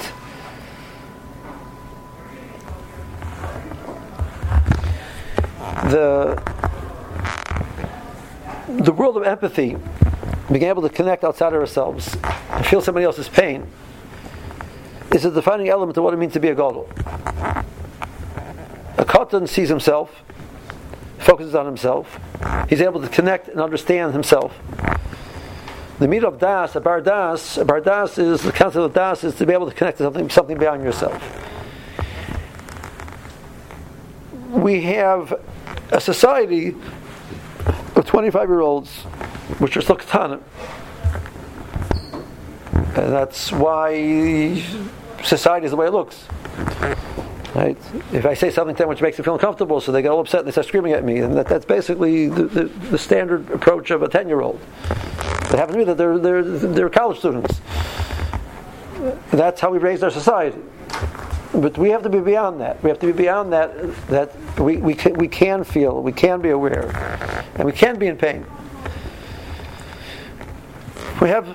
the 5.90 6.42
the 8.68 8.92
world 8.92 9.18
of 9.18 9.24
empathy, 9.24 9.78
being 10.52 10.64
able 10.64 10.82
to 10.82 10.90
connect 10.90 11.24
outside 11.24 11.54
of 11.54 11.60
ourselves 11.60 12.18
and 12.52 12.66
feel 12.66 12.82
somebody 12.82 13.06
else's 13.06 13.30
pain, 13.30 13.68
is 15.14 15.26
a 15.26 15.32
defining 15.32 15.70
element 15.70 15.98
of 15.98 16.04
what 16.04 16.14
it 16.14 16.18
means 16.18 16.34
to 16.34 16.40
be 16.40 16.50
a 16.50 16.56
gadol. 16.56 16.90
A 18.98 19.06
katan 19.06 19.48
sees 19.48 19.70
himself, 19.70 20.24
focuses 21.20 21.56
on 21.56 21.66
himself. 21.66 22.20
He's 22.68 22.82
able 22.82 23.02
to 23.02 23.08
connect 23.08 23.48
and 23.48 23.62
understand 23.62 24.14
himself. 24.14 24.60
The 25.98 26.10
meat 26.10 26.26
of 26.26 26.40
das, 26.40 26.76
a 26.76 26.82
bar 26.82 27.00
das, 27.00 27.58
a 27.58 27.64
bar 27.64 27.80
das 27.80 28.18
is 28.18 28.42
the 28.42 28.52
concept 28.52 28.84
of 28.84 28.94
das 28.94 29.24
is 29.24 29.34
to 29.36 29.46
be 29.46 29.54
able 29.54 29.70
to 29.70 29.74
connect 29.74 29.98
to 30.00 30.04
something, 30.04 30.30
something 30.30 30.58
beyond 30.58 30.84
yourself. 30.84 31.22
We 34.50 34.82
have 34.82 35.40
a 35.92 36.02
society 36.02 36.76
of 37.96 38.06
25 38.06 38.50
year 38.50 38.60
olds 38.60 39.04
which 39.60 39.78
are 39.78 39.82
still 39.82 39.96
katana. 39.96 40.42
And 42.74 43.14
that's 43.14 43.54
why 43.54 44.62
society 45.24 45.66
is 45.66 45.72
the 45.72 45.78
way 45.78 45.88
it 45.88 45.94
looks. 45.94 46.26
Right? 47.54 47.78
If 48.12 48.26
I 48.26 48.34
say 48.34 48.52
something 48.52 48.76
to 48.76 48.84
them 48.84 48.90
which 48.90 49.02
makes 49.02 49.16
them 49.16 49.24
feel 49.24 49.36
uncomfortable, 49.36 49.80
so 49.80 49.94
they 49.94 50.02
get 50.02 50.12
all 50.12 50.20
upset 50.20 50.40
and 50.40 50.48
they 50.48 50.52
start 50.52 50.68
screaming 50.68 50.92
at 50.92 51.06
me, 51.06 51.20
and 51.20 51.38
that, 51.38 51.48
that's 51.48 51.64
basically 51.64 52.28
the, 52.28 52.44
the, 52.44 52.64
the 52.66 52.98
standard 52.98 53.50
approach 53.50 53.92
of 53.92 54.04
a 54.04 54.10
10 54.10 54.28
year 54.28 54.42
old. 54.42 54.60
It 55.52 55.60
happens 55.60 55.74
to 55.74 55.78
me 55.78 55.84
that 55.86 55.98
they're, 55.98 56.18
they're, 56.18 56.44
they're 56.44 56.90
college 56.90 57.20
students. 57.20 57.62
That's 59.32 59.62
how 59.62 59.70
we 59.70 59.78
raised 59.78 60.04
our 60.04 60.12
society. 60.12 60.58
But 61.54 61.78
we 61.78 61.90
have 61.90 62.04
to 62.04 62.10
be 62.10 62.20
beyond 62.20 62.60
that. 62.62 62.82
We 62.84 62.90
have 62.90 63.00
to 63.00 63.08
be 63.08 63.14
beyond 63.14 63.54
that, 63.54 63.96
that 64.08 64.60
we, 64.60 64.78
we, 64.78 64.94
can, 64.94 65.14
we 65.14 65.28
can 65.28 65.64
feel, 65.64 66.02
we 66.02 66.12
can 66.12 66.42
be 66.42 66.50
aware, 66.50 66.90
and 67.56 67.64
we 67.64 67.72
can 67.72 67.98
be 67.98 68.08
in 68.08 68.18
pain. 68.18 68.46
We 71.22 71.30
have 71.30 71.48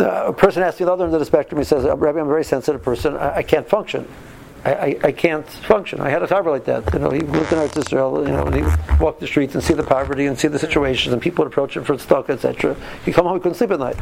uh, 0.00 0.26
a 0.26 0.32
person 0.32 0.62
asks 0.62 0.80
me 0.80 0.86
the 0.86 0.92
other 0.92 1.04
end 1.04 1.14
of 1.14 1.20
the 1.20 1.26
spectrum, 1.26 1.58
he 1.60 1.64
says, 1.64 1.84
Rabbi, 1.84 2.08
I'm 2.08 2.18
a 2.18 2.24
very 2.24 2.44
sensitive 2.44 2.82
person, 2.82 3.16
I, 3.16 3.36
I 3.36 3.42
can't 3.42 3.68
function. 3.68 4.06
I, 4.64 4.98
I, 5.04 5.12
can't 5.12 5.48
function. 5.48 6.00
I 6.00 6.10
had 6.10 6.22
a 6.22 6.26
cover 6.26 6.50
like 6.50 6.64
that. 6.64 6.92
You 6.92 6.98
know, 6.98 7.10
he 7.10 7.20
lived 7.20 7.52
in 7.52 7.58
Eretz 7.58 7.78
Israel, 7.78 8.26
you 8.26 8.32
know, 8.32 8.44
and 8.44 8.54
he 8.54 8.62
would 8.62 9.00
walk 9.00 9.20
the 9.20 9.26
streets 9.26 9.54
and 9.54 9.62
see 9.62 9.74
the 9.74 9.84
poverty 9.84 10.26
and 10.26 10.38
see 10.38 10.48
the 10.48 10.58
situations, 10.58 11.12
and 11.12 11.22
people 11.22 11.44
would 11.44 11.52
approach 11.52 11.76
him 11.76 11.84
for 11.84 11.96
stock, 11.98 12.28
etc. 12.28 12.76
He'd 13.04 13.14
come 13.14 13.24
home, 13.24 13.36
he 13.36 13.40
couldn't 13.40 13.56
sleep 13.56 13.70
at 13.70 13.78
night. 13.78 13.96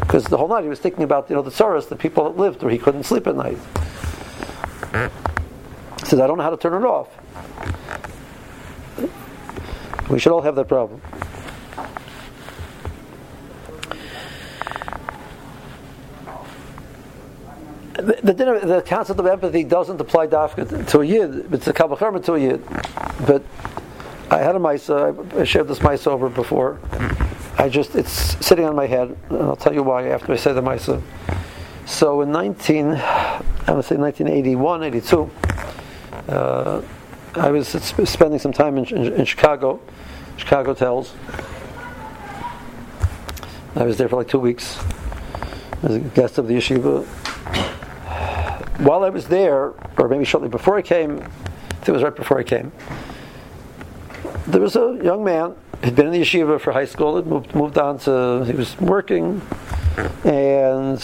Because 0.00 0.24
the 0.24 0.36
whole 0.36 0.48
night 0.48 0.62
he 0.62 0.68
was 0.68 0.80
thinking 0.80 1.02
about, 1.02 1.30
you 1.30 1.36
know, 1.36 1.42
the 1.42 1.50
sorrows 1.50 1.86
the 1.86 1.96
people 1.96 2.24
that 2.24 2.36
lived 2.36 2.62
where 2.62 2.72
he 2.72 2.78
couldn't 2.78 3.04
sleep 3.04 3.26
at 3.26 3.36
night. 3.36 3.58
He 6.00 6.06
says, 6.06 6.20
I 6.20 6.26
don't 6.26 6.36
know 6.36 6.44
how 6.44 6.50
to 6.50 6.56
turn 6.56 6.82
it 6.82 6.86
off. 6.86 7.08
We 10.10 10.18
should 10.18 10.32
all 10.32 10.42
have 10.42 10.56
that 10.56 10.68
problem. 10.68 11.00
The, 17.94 18.02
the, 18.22 18.32
the, 18.32 18.84
concept 18.86 19.18
of 19.18 19.26
empathy 19.26 19.64
doesn't 19.64 20.00
apply 20.00 20.28
to 20.28 21.00
a 21.00 21.04
yid. 21.04 21.52
It's 21.52 21.66
a 21.66 21.72
kavacherma 21.72 22.24
to 22.24 22.34
a 22.34 22.38
yid. 22.38 22.64
But 23.26 23.42
I 24.30 24.38
had 24.38 24.54
a 24.54 24.58
misa. 24.58 25.36
I 25.36 25.44
shared 25.44 25.68
this 25.68 25.80
misa 25.80 26.06
over 26.06 26.28
before. 26.28 26.78
I 27.58 27.68
just 27.68 27.96
it's 27.96 28.12
sitting 28.44 28.64
on 28.64 28.76
my 28.76 28.86
head, 28.86 29.16
and 29.28 29.42
I'll 29.42 29.56
tell 29.56 29.74
you 29.74 29.82
why 29.82 30.08
after 30.08 30.32
I 30.32 30.36
say 30.36 30.52
the 30.52 30.62
misa. 30.62 31.02
So 31.84 32.20
in 32.20 32.30
19, 32.30 32.92
I 32.92 33.42
want 33.66 33.82
to 33.82 33.82
say 33.82 33.96
1981, 33.96 34.84
82, 34.84 35.30
uh, 36.28 36.82
I 37.34 37.50
was 37.50 37.68
spending 37.68 38.38
some 38.38 38.52
time 38.52 38.78
in, 38.78 38.84
in, 38.86 39.12
in 39.14 39.24
Chicago, 39.24 39.80
Chicago 40.36 40.74
Telshe. 40.74 41.10
I 43.74 43.84
was 43.84 43.98
there 43.98 44.08
for 44.08 44.16
like 44.16 44.28
two 44.28 44.38
weeks 44.38 44.78
as 45.82 45.96
a 45.96 46.00
guest 46.00 46.38
of 46.38 46.46
the 46.46 46.54
yeshiva 46.54 47.06
while 48.80 49.04
I 49.04 49.10
was 49.10 49.28
there, 49.28 49.74
or 49.98 50.08
maybe 50.08 50.24
shortly 50.24 50.48
before 50.48 50.76
I 50.76 50.82
came, 50.82 51.20
I 51.20 51.24
think 51.74 51.88
it 51.88 51.92
was 51.92 52.02
right 52.02 52.14
before 52.14 52.38
I 52.38 52.42
came, 52.42 52.72
there 54.46 54.60
was 54.60 54.76
a 54.76 54.98
young 55.02 55.22
man, 55.22 55.54
had 55.82 55.94
been 55.94 56.06
in 56.06 56.12
the 56.12 56.20
yeshiva 56.20 56.60
for 56.60 56.72
high 56.72 56.84
school, 56.84 57.16
had 57.16 57.26
moved, 57.26 57.54
moved 57.54 57.78
on 57.78 57.98
to, 58.00 58.44
he 58.44 58.52
was 58.52 58.78
working, 58.80 59.40
and 60.24 60.98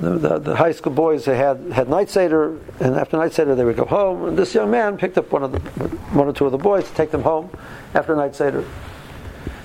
the, 0.00 0.18
the, 0.18 0.38
the, 0.38 0.56
high 0.56 0.72
school 0.72 0.92
boys 0.92 1.24
had 1.24 1.60
had 1.72 1.88
night 1.88 2.08
seder, 2.08 2.58
and 2.80 2.94
after 2.94 3.16
night 3.16 3.32
seder 3.32 3.54
they 3.54 3.64
would 3.64 3.76
go 3.76 3.84
home. 3.84 4.28
And 4.28 4.38
this 4.38 4.54
young 4.54 4.70
man 4.70 4.96
picked 4.96 5.18
up 5.18 5.32
one 5.32 5.42
of 5.42 5.52
the 5.52 5.58
one 5.58 6.28
or 6.28 6.32
two 6.32 6.46
of 6.46 6.52
the 6.52 6.58
boys 6.58 6.88
to 6.88 6.94
take 6.94 7.10
them 7.10 7.22
home 7.22 7.50
after 7.94 8.14
night 8.14 8.36
seder. 8.36 8.64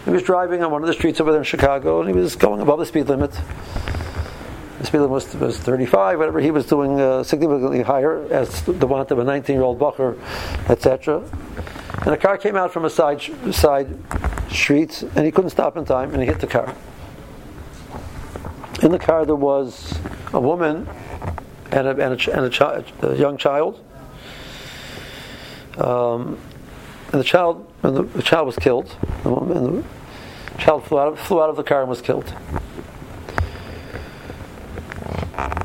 He 0.06 0.12
was 0.12 0.24
driving 0.24 0.64
on 0.64 0.72
one 0.72 0.82
of 0.82 0.88
the 0.88 0.94
streets 0.94 1.20
over 1.20 1.32
there 1.32 1.42
in 1.42 1.46
Chicago, 1.46 2.00
and 2.00 2.10
he 2.10 2.16
was 2.16 2.36
going 2.36 2.62
above 2.62 2.80
the 2.80 2.86
speed 2.86 3.08
limit. 3.08 3.40
The 4.80 4.86
speed 4.86 5.00
limit 5.00 5.10
was, 5.10 5.36
was 5.36 5.58
35, 5.58 6.20
whatever. 6.20 6.40
He 6.40 6.52
was 6.52 6.68
doing 6.68 7.02
uh, 7.02 7.24
significantly 7.24 7.82
higher 7.82 8.32
as 8.32 8.62
the 8.62 8.86
want 8.86 9.10
of 9.10 9.18
a 9.18 9.24
19 9.24 9.56
year 9.56 9.64
old 9.64 9.80
Bucher, 9.80 10.16
etc. 10.70 11.24
And 12.06 12.14
a 12.14 12.18
car 12.18 12.38
came 12.38 12.56
out 12.56 12.72
from 12.72 12.86
a 12.86 12.90
side, 12.90 13.22
side 13.52 13.88
street, 14.52 15.02
and 15.16 15.26
he 15.26 15.32
couldn't 15.32 15.50
stop 15.50 15.78
in 15.78 15.86
time, 15.86 16.12
and 16.12 16.22
he 16.22 16.28
hit 16.28 16.40
the 16.40 16.48
car. 16.48 16.76
In 18.84 18.92
the 18.92 19.00
car, 19.00 19.26
there 19.26 19.36
was 19.36 19.98
a 20.32 20.40
woman 20.40 20.88
and 21.72 21.88
a, 21.88 21.90
and 21.90 22.00
a, 22.00 22.38
and 22.38 22.46
a, 22.46 22.50
chi- 22.50 22.84
a 23.02 23.16
young 23.16 23.38
child. 23.38 23.84
Um, 25.80 26.38
and 27.12 27.20
the 27.20 27.24
child, 27.24 27.72
and 27.82 27.98
the, 27.98 28.04
the, 28.04 28.22
child 28.22 28.46
was 28.46 28.56
killed. 28.56 28.96
The 29.24 29.30
woman, 29.30 29.84
the 30.54 30.58
child 30.60 30.86
flew 30.86 31.00
out, 31.00 31.08
of, 31.08 31.20
flew 31.20 31.42
out 31.42 31.50
of 31.50 31.56
the 31.56 31.64
car 31.64 31.82
and 31.82 31.90
was 31.90 32.02
killed 32.02 32.32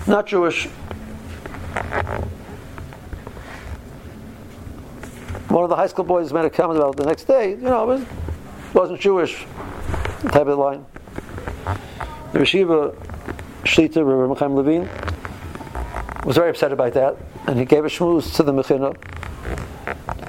not 0.06 0.26
Jewish. 0.26 0.66
One 5.48 5.64
of 5.64 5.70
the 5.70 5.76
high 5.76 5.86
school 5.86 6.04
boys 6.04 6.32
made 6.32 6.44
a 6.44 6.50
comment 6.50 6.78
about 6.78 6.94
it 6.94 6.96
the 6.96 7.06
next 7.06 7.24
day. 7.24 7.50
You 7.50 7.56
know, 7.58 7.90
it 7.90 8.06
wasn't 8.72 9.00
Jewish 9.00 9.44
type 10.30 10.46
of 10.46 10.58
line. 10.58 10.86
The 12.32 12.38
Yeshiva 12.38 12.94
Shlita, 13.64 14.04
Rabbi 14.04 14.38
Chaim 14.40 14.54
Levine, 14.54 14.88
was 16.24 16.36
very 16.36 16.50
upset 16.50 16.72
about 16.72 16.94
that, 16.94 17.16
and 17.46 17.58
he 17.58 17.64
gave 17.64 17.84
a 17.84 17.88
shmooze 17.88 18.34
to 18.36 18.42
the 18.42 18.52
Mechina. 18.52 18.96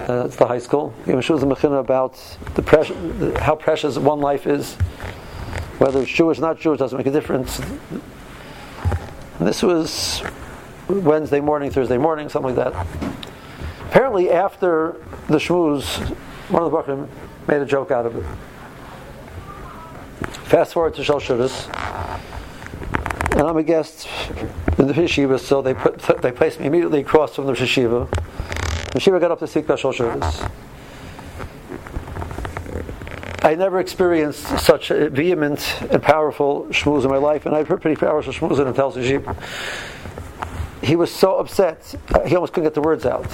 Uh, 0.09 0.23
that's 0.23 0.35
the 0.35 0.45
high 0.45 0.59
school. 0.59 0.93
He 1.05 1.11
gave 1.11 1.19
a 1.19 1.21
shmooze 1.21 1.39
to 1.39 1.45
the 1.45 1.55
Mechina 1.55 1.79
about 1.79 2.15
the, 2.55 3.39
how 3.41 3.55
precious 3.55 3.97
one 3.97 4.19
life 4.19 4.45
is. 4.45 4.75
Whether 5.79 6.01
it's 6.01 6.11
Jewish 6.11 6.37
or 6.37 6.41
not 6.41 6.59
Jewish 6.59 6.79
doesn't 6.79 6.97
make 6.97 7.07
a 7.07 7.11
difference. 7.11 7.61
This 9.43 9.61
was 9.61 10.23
Wednesday 10.87 11.41
morning, 11.41 11.69
Thursday 11.69 11.97
morning, 11.97 12.29
something 12.29 12.55
like 12.55 12.73
that. 12.73 12.87
Apparently, 13.89 14.31
after 14.31 14.95
the 15.27 15.37
shmooze, 15.37 15.97
one 16.49 16.63
of 16.63 16.71
the 16.71 16.77
Bachrim 16.77 17.09
made 17.45 17.61
a 17.61 17.65
joke 17.65 17.91
out 17.91 18.05
of 18.05 18.15
it. 18.15 18.23
Fast 20.45 20.71
forward 20.71 20.95
to 20.95 21.03
Shal 21.03 21.19
and 23.33 23.41
I'm 23.41 23.57
a 23.57 23.63
guest 23.63 24.07
in 24.77 24.87
the 24.87 24.93
yeshiva, 24.93 25.37
so 25.37 25.61
they 25.61 25.73
put 25.73 25.99
they 26.21 26.31
placed 26.31 26.61
me 26.61 26.67
immediately 26.67 27.01
across 27.01 27.35
from 27.35 27.45
the 27.45 27.51
yeshiva. 27.51 28.09
The 28.93 28.99
yeshiva 28.99 29.19
got 29.19 29.31
up 29.31 29.39
to 29.39 29.47
speak 29.47 29.65
about 29.65 29.79
Shal 29.79 29.91
I 33.43 33.55
never 33.55 33.81
experienced 33.81 34.57
such 34.59 34.89
a 34.89 35.09
vehement 35.09 35.81
and 35.91 36.01
powerful 36.01 36.65
shmooze 36.69 37.03
in 37.03 37.09
my 37.09 37.17
life, 37.17 37.45
and 37.45 37.53
I've 37.53 37.67
heard 37.67 37.81
pretty 37.81 37.99
powerful 37.99 38.31
shmooze 38.31 38.65
in 38.65 38.73
Tel 38.73 38.93
Shishib. 38.93 39.35
He 40.81 40.95
was 40.95 41.11
so 41.11 41.35
upset, 41.39 41.93
uh, 42.13 42.21
he 42.21 42.35
almost 42.35 42.53
couldn't 42.53 42.67
get 42.67 42.73
the 42.73 42.81
words 42.81 43.05
out 43.05 43.27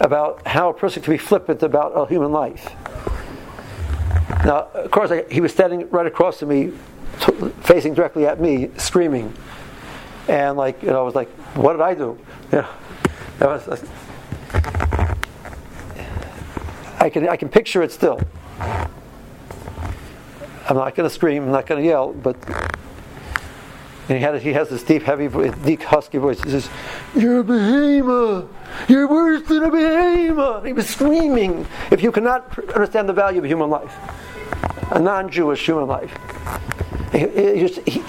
about 0.00 0.44
how 0.48 0.70
a 0.70 0.74
person 0.74 1.00
can 1.04 1.12
be 1.12 1.18
flippant 1.18 1.62
about 1.62 1.92
a 1.92 2.06
human 2.08 2.32
life. 2.32 2.74
Now, 4.44 4.68
of 4.74 4.90
course, 4.90 5.12
I, 5.12 5.22
he 5.30 5.40
was 5.40 5.52
standing 5.52 5.88
right 5.90 6.06
across 6.06 6.40
from 6.40 6.48
me, 6.48 6.72
t- 7.20 7.50
facing 7.62 7.94
directly 7.94 8.26
at 8.26 8.40
me, 8.40 8.70
screaming. 8.78 9.32
And, 10.26 10.56
like, 10.56 10.82
you 10.82 10.88
know, 10.88 10.98
I 10.98 11.02
was 11.02 11.14
like, 11.14 11.28
what 11.54 11.74
did 11.74 11.82
I 11.82 11.94
do? 11.94 12.18
You 13.40 13.46
know, 13.46 13.52
was, 13.52 13.84
I, 16.98 17.08
can, 17.08 17.26
I 17.26 17.36
can 17.36 17.48
picture 17.48 17.82
it 17.82 17.90
still. 17.90 18.20
I'm 20.70 20.76
not 20.76 20.94
going 20.94 21.08
to 21.08 21.14
scream, 21.14 21.42
I'm 21.44 21.50
not 21.50 21.66
going 21.66 21.82
to 21.82 21.88
yell, 21.88 22.12
but 22.12 22.36
and 24.08 24.18
he, 24.18 24.24
had, 24.24 24.40
he 24.42 24.52
has 24.52 24.68
this 24.68 24.82
deep, 24.82 25.02
heavy, 25.02 25.28
deep, 25.64 25.82
husky 25.82 26.18
voice. 26.18 26.42
He 26.42 26.50
says, 26.50 26.68
"You're 27.14 27.40
a 27.40 27.44
behemoth. 27.44 28.48
You're 28.88 29.08
worse 29.08 29.42
than 29.48 29.62
a 29.62 29.70
behemoth." 29.70 30.64
He 30.64 30.72
was 30.72 30.88
screaming. 30.88 31.66
If 31.92 32.02
you 32.02 32.10
cannot 32.10 32.58
understand 32.74 33.08
the 33.08 33.12
value 33.12 33.38
of 33.38 33.46
human 33.46 33.70
life, 33.70 33.96
a 34.90 34.98
non-Jewish 34.98 35.64
human 35.64 35.86
life, 35.86 36.12
just, 37.12 37.80
he, 37.88 38.02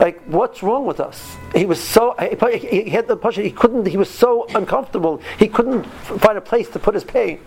like, 0.00 0.20
what's 0.26 0.64
wrong 0.64 0.84
with 0.84 0.98
us? 0.98 1.36
He 1.54 1.64
was 1.64 1.80
so 1.80 2.14
he 2.18 2.90
had 2.90 3.06
the 3.06 3.16
pressure. 3.16 3.42
He 3.42 3.52
couldn't. 3.52 3.86
He 3.86 3.96
was 3.96 4.10
so 4.10 4.46
uncomfortable. 4.54 5.20
He 5.38 5.46
couldn't 5.46 5.84
find 5.84 6.38
a 6.38 6.40
place 6.40 6.68
to 6.70 6.80
put 6.80 6.94
his 6.94 7.04
pain. 7.04 7.40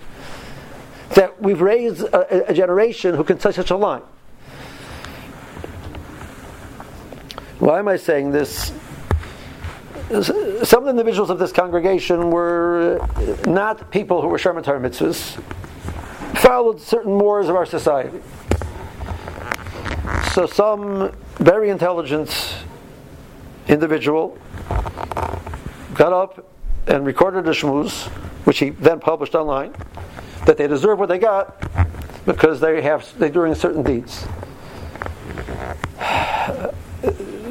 That 1.16 1.42
we've 1.42 1.62
raised 1.62 2.02
a, 2.02 2.50
a 2.50 2.54
generation 2.54 3.16
who 3.16 3.26
can 3.26 3.40
say 3.40 3.52
such 3.52 3.72
a 3.72 3.78
line. 3.78 4.04
Why 7.64 7.80
am 7.80 7.88
I 7.88 7.96
saying 7.96 8.32
this? 8.32 8.74
Some 10.10 10.80
of 10.80 10.84
the 10.84 10.90
individuals 10.90 11.30
of 11.30 11.40
this 11.40 11.54
congregation 11.54 12.30
were 12.30 13.00
uh, 13.00 13.50
not 13.50 13.90
people 13.90 14.22
who 14.22 14.28
were 14.28 14.38
Sherman 14.38 14.66
Torah 14.66 14.82
mitzvahs, 14.82 15.42
followed 16.40 16.82
certain 16.82 17.14
mores 17.14 17.48
of 17.48 17.56
our 17.56 17.66
society. 17.66 18.20
So 20.34 20.46
some 20.46 21.16
very 21.36 21.70
intelligent 21.70 22.58
individual 23.70 24.38
got 25.94 26.12
up 26.12 26.46
and 26.88 27.06
recorded 27.06 27.48
a 27.48 27.52
shmooze, 27.52 28.08
which 28.46 28.60
he 28.60 28.72
then 28.72 29.00
published 29.00 29.36
online, 29.36 29.74
that 30.46 30.58
they 30.58 30.68
deserve 30.68 31.00
what 31.00 31.08
they 31.08 31.18
got 31.18 31.64
because 32.26 32.60
they 32.60 32.82
have 32.82 33.08
they're 33.18 33.30
doing 33.30 33.56
certain 33.56 33.84
deeds 33.84 34.28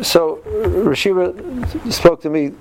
so 0.02 0.42
Rashiva 0.46 1.92
spoke 1.92 2.20
to 2.22 2.30
me 2.30 2.52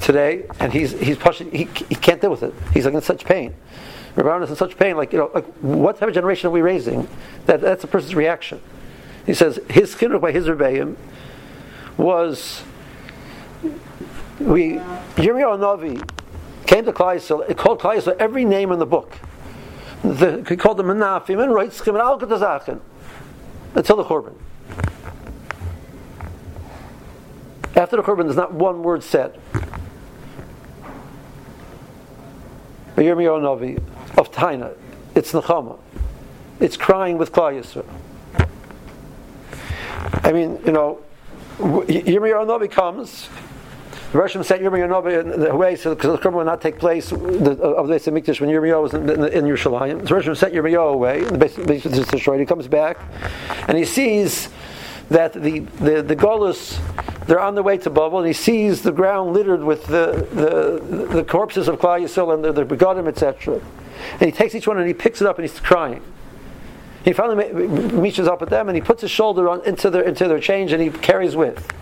today, 0.00 0.46
and 0.60 0.72
he's 0.72 0.92
he's 0.92 1.16
pushing. 1.16 1.50
He, 1.50 1.64
he 1.88 1.94
can't 1.94 2.20
deal 2.20 2.30
with 2.30 2.42
it. 2.42 2.54
He's 2.72 2.84
like 2.84 2.94
in 2.94 3.02
such 3.02 3.24
pain. 3.24 3.54
Rabban 4.16 4.44
is 4.44 4.50
in 4.50 4.56
such 4.56 4.76
pain. 4.76 4.96
Like 4.96 5.12
you 5.12 5.18
know, 5.18 5.30
like 5.34 5.46
what 5.60 5.98
type 5.98 6.08
of 6.08 6.14
generation 6.14 6.48
are 6.48 6.50
we 6.50 6.62
raising? 6.62 7.08
That 7.46 7.60
that's 7.60 7.84
a 7.84 7.86
person's 7.86 8.14
reaction. 8.14 8.60
He 9.26 9.34
says 9.34 9.60
his 9.68 9.94
chinuch 9.94 10.20
by 10.20 10.32
his 10.32 10.48
rebellion 10.48 10.96
was 11.96 12.62
we 14.40 14.74
Yirmiyahu 15.16 15.58
Navi 15.58 16.10
came 16.66 16.84
to 16.84 16.92
Klaisel. 16.92 17.48
It 17.48 17.56
called 17.56 17.80
Klaisel 17.80 18.16
every 18.18 18.44
name 18.44 18.72
in 18.72 18.78
the 18.78 18.86
book. 18.86 19.18
The, 20.02 20.44
he 20.48 20.56
called 20.56 20.78
them 20.78 20.86
Menafim 20.86 21.40
and 21.42 21.52
Reitzchim 21.52 21.88
and 21.88 21.98
Al 21.98 22.14
until 23.74 23.96
the 23.96 24.04
Churban. 24.04 24.34
After 27.74 27.96
the 27.96 28.02
Churban, 28.02 28.24
there's 28.24 28.36
not 28.36 28.52
one 28.52 28.82
word 28.82 29.02
said. 29.02 29.40
Yirmiyahu 32.96 33.82
of 34.18 34.30
Taina, 34.30 34.74
it's 35.14 35.32
Nechama. 35.32 35.78
It's 36.60 36.76
crying 36.76 37.18
with 37.18 37.32
Klal 37.32 37.58
Yisrael. 37.58 37.86
I 40.24 40.32
mean, 40.32 40.60
you 40.64 40.72
know, 40.72 41.00
Yirmiyahu 41.58 42.46
Navi 42.46 42.70
comes. 42.70 43.28
The 44.12 44.18
Russian 44.18 44.44
sent 44.44 44.62
Yirmiyahu 44.62 44.88
Navi 44.88 45.50
away 45.50 45.76
so 45.76 45.94
because 45.94 46.18
the 46.18 46.22
Churban 46.22 46.34
will 46.34 46.44
not 46.44 46.60
take 46.60 46.78
place 46.78 47.10
of 47.12 47.20
the 47.20 47.56
Beis 47.56 48.10
Hamikdash 48.10 48.40
when 48.40 48.50
Yirmiyahu 48.50 48.82
was 48.82 48.94
in, 48.94 49.08
in, 49.08 49.24
in 49.24 49.44
Yerushalayim. 49.44 50.06
The 50.06 50.14
Russian 50.14 50.34
sent 50.34 50.54
Yirmiyahu 50.54 50.92
away, 50.92 51.20
and 51.24 51.40
the 51.40 51.46
Beis 51.46 51.86
is 51.86 52.06
destroyed. 52.06 52.38
He 52.38 52.46
comes 52.46 52.68
back, 52.68 52.98
and 53.66 53.78
he 53.78 53.84
sees 53.84 54.50
that 55.08 55.32
the 55.32 55.60
the, 55.60 56.02
the 56.02 56.16
Golus 56.16 56.78
they're 57.32 57.40
on 57.40 57.54
their 57.54 57.64
way 57.64 57.78
to 57.78 57.88
Babel, 57.88 58.18
and 58.18 58.26
he 58.26 58.34
sees 58.34 58.82
the 58.82 58.92
ground 58.92 59.32
littered 59.32 59.64
with 59.64 59.86
the, 59.86 60.28
the, 60.34 61.06
the 61.06 61.24
corpses 61.24 61.66
of 61.66 61.78
Klal 61.78 62.02
Yisrael 62.02 62.34
and 62.34 62.44
the, 62.44 62.52
the 62.52 62.62
begotten, 62.66 63.08
etc. 63.08 63.58
And 64.20 64.20
he 64.20 64.30
takes 64.30 64.54
each 64.54 64.66
one 64.66 64.76
and 64.76 64.86
he 64.86 64.92
picks 64.92 65.22
it 65.22 65.26
up 65.26 65.38
and 65.38 65.48
he's 65.48 65.58
crying. 65.58 66.02
He 67.06 67.14
finally 67.14 67.50
reaches 67.54 68.28
up 68.28 68.42
at 68.42 68.50
them 68.50 68.68
and 68.68 68.76
he 68.76 68.82
puts 68.82 69.00
his 69.00 69.10
shoulder 69.10 69.48
on, 69.48 69.64
into, 69.64 69.88
their, 69.88 70.02
into 70.02 70.28
their 70.28 70.40
change 70.40 70.72
and 70.72 70.82
he 70.82 70.90
carries 70.90 71.34
with. 71.34 71.72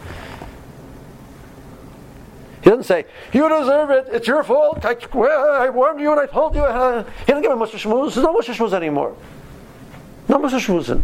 He 2.63 2.71
doesn't 2.71 2.85
say, 2.85 3.07
You 3.33 3.49
deserve 3.49 3.91
it, 3.91 4.07
it's 4.13 4.29
your 4.29 4.45
fault, 4.45 4.85
I, 4.85 4.97
well, 5.13 5.61
I 5.61 5.69
warned 5.69 5.99
you 5.99 6.13
and 6.13 6.21
I 6.21 6.27
told 6.27 6.55
you. 6.55 6.61
He 6.61 6.69
doesn't 7.27 7.43
give 7.43 7.51
him 7.51 7.59
much 7.59 7.73
shmooze, 7.73 8.15
there's 8.15 8.25
no 8.25 8.33
much 8.33 8.47
shmooze 8.47 8.73
anymore. 8.73 9.17
No 10.29 10.39
much 10.39 10.53
shmoozing. 10.53 11.03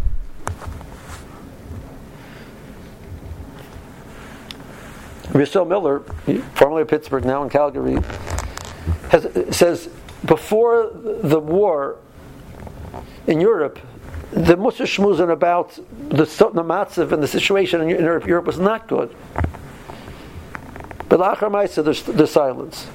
Rousseau 5.37 5.65
Miller, 5.65 6.01
formerly 6.55 6.83
of 6.83 6.89
Pittsburgh, 6.89 7.25
now 7.25 7.43
in 7.43 7.51
Calgary, 7.51 7.99
has, 9.11 9.57
says 9.57 9.89
before 10.25 10.91
the 10.95 11.39
war 11.39 11.99
in 13.27 13.41
Europe, 13.41 13.79
the 14.33 14.57
Musa 14.57 14.85
Shmuzin 14.85 15.31
about 15.31 15.77
the, 16.09 16.25
the 16.25 16.65
Matziv 16.65 17.13
and 17.13 17.23
the 17.23 17.29
situation 17.29 17.81
in 17.81 17.89
Europe, 17.89 18.27
Europe 18.27 18.47
was 18.47 18.59
not 18.59 18.89
good. 18.89 19.15
But 21.09 21.21
Lachar 21.21 21.51
Maisa, 21.51 21.85
there's, 21.85 22.31
silence. 22.31 22.89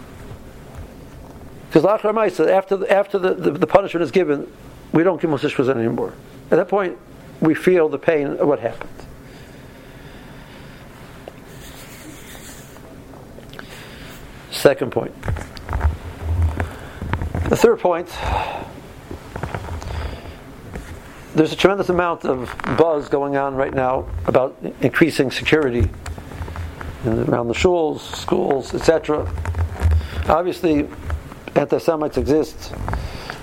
Because 1.67 1.83
Lachar 1.83 2.13
Maisa, 2.13 2.49
after, 2.49 2.77
the, 2.77 2.91
after 2.91 3.17
the, 3.17 3.33
the, 3.33 3.51
the, 3.51 3.67
punishment 3.67 4.03
is 4.03 4.11
given, 4.11 4.51
we 4.91 5.03
don't 5.03 5.21
give 5.21 5.29
Musa 5.29 5.47
Shmuzin 5.47 5.77
anymore. 5.77 6.13
At 6.51 6.57
that 6.57 6.67
point, 6.67 6.97
we 7.39 7.55
feel 7.55 7.87
the 7.87 7.97
pain 7.97 8.27
of 8.27 8.47
what 8.47 8.59
happened. 8.59 8.91
Second 14.61 14.91
point. 14.91 15.11
The 17.49 17.57
third 17.57 17.79
point 17.79 18.07
there's 21.33 21.51
a 21.51 21.55
tremendous 21.55 21.89
amount 21.89 22.25
of 22.25 22.53
buzz 22.77 23.09
going 23.09 23.37
on 23.37 23.55
right 23.55 23.73
now 23.73 24.07
about 24.27 24.55
increasing 24.81 25.31
security 25.31 25.89
around 27.07 27.47
the 27.47 27.55
shuls, 27.55 28.01
schools, 28.15 28.75
etc. 28.75 29.27
Obviously, 30.27 30.87
anti 31.55 31.79
Semites 31.79 32.17
exist. 32.17 32.71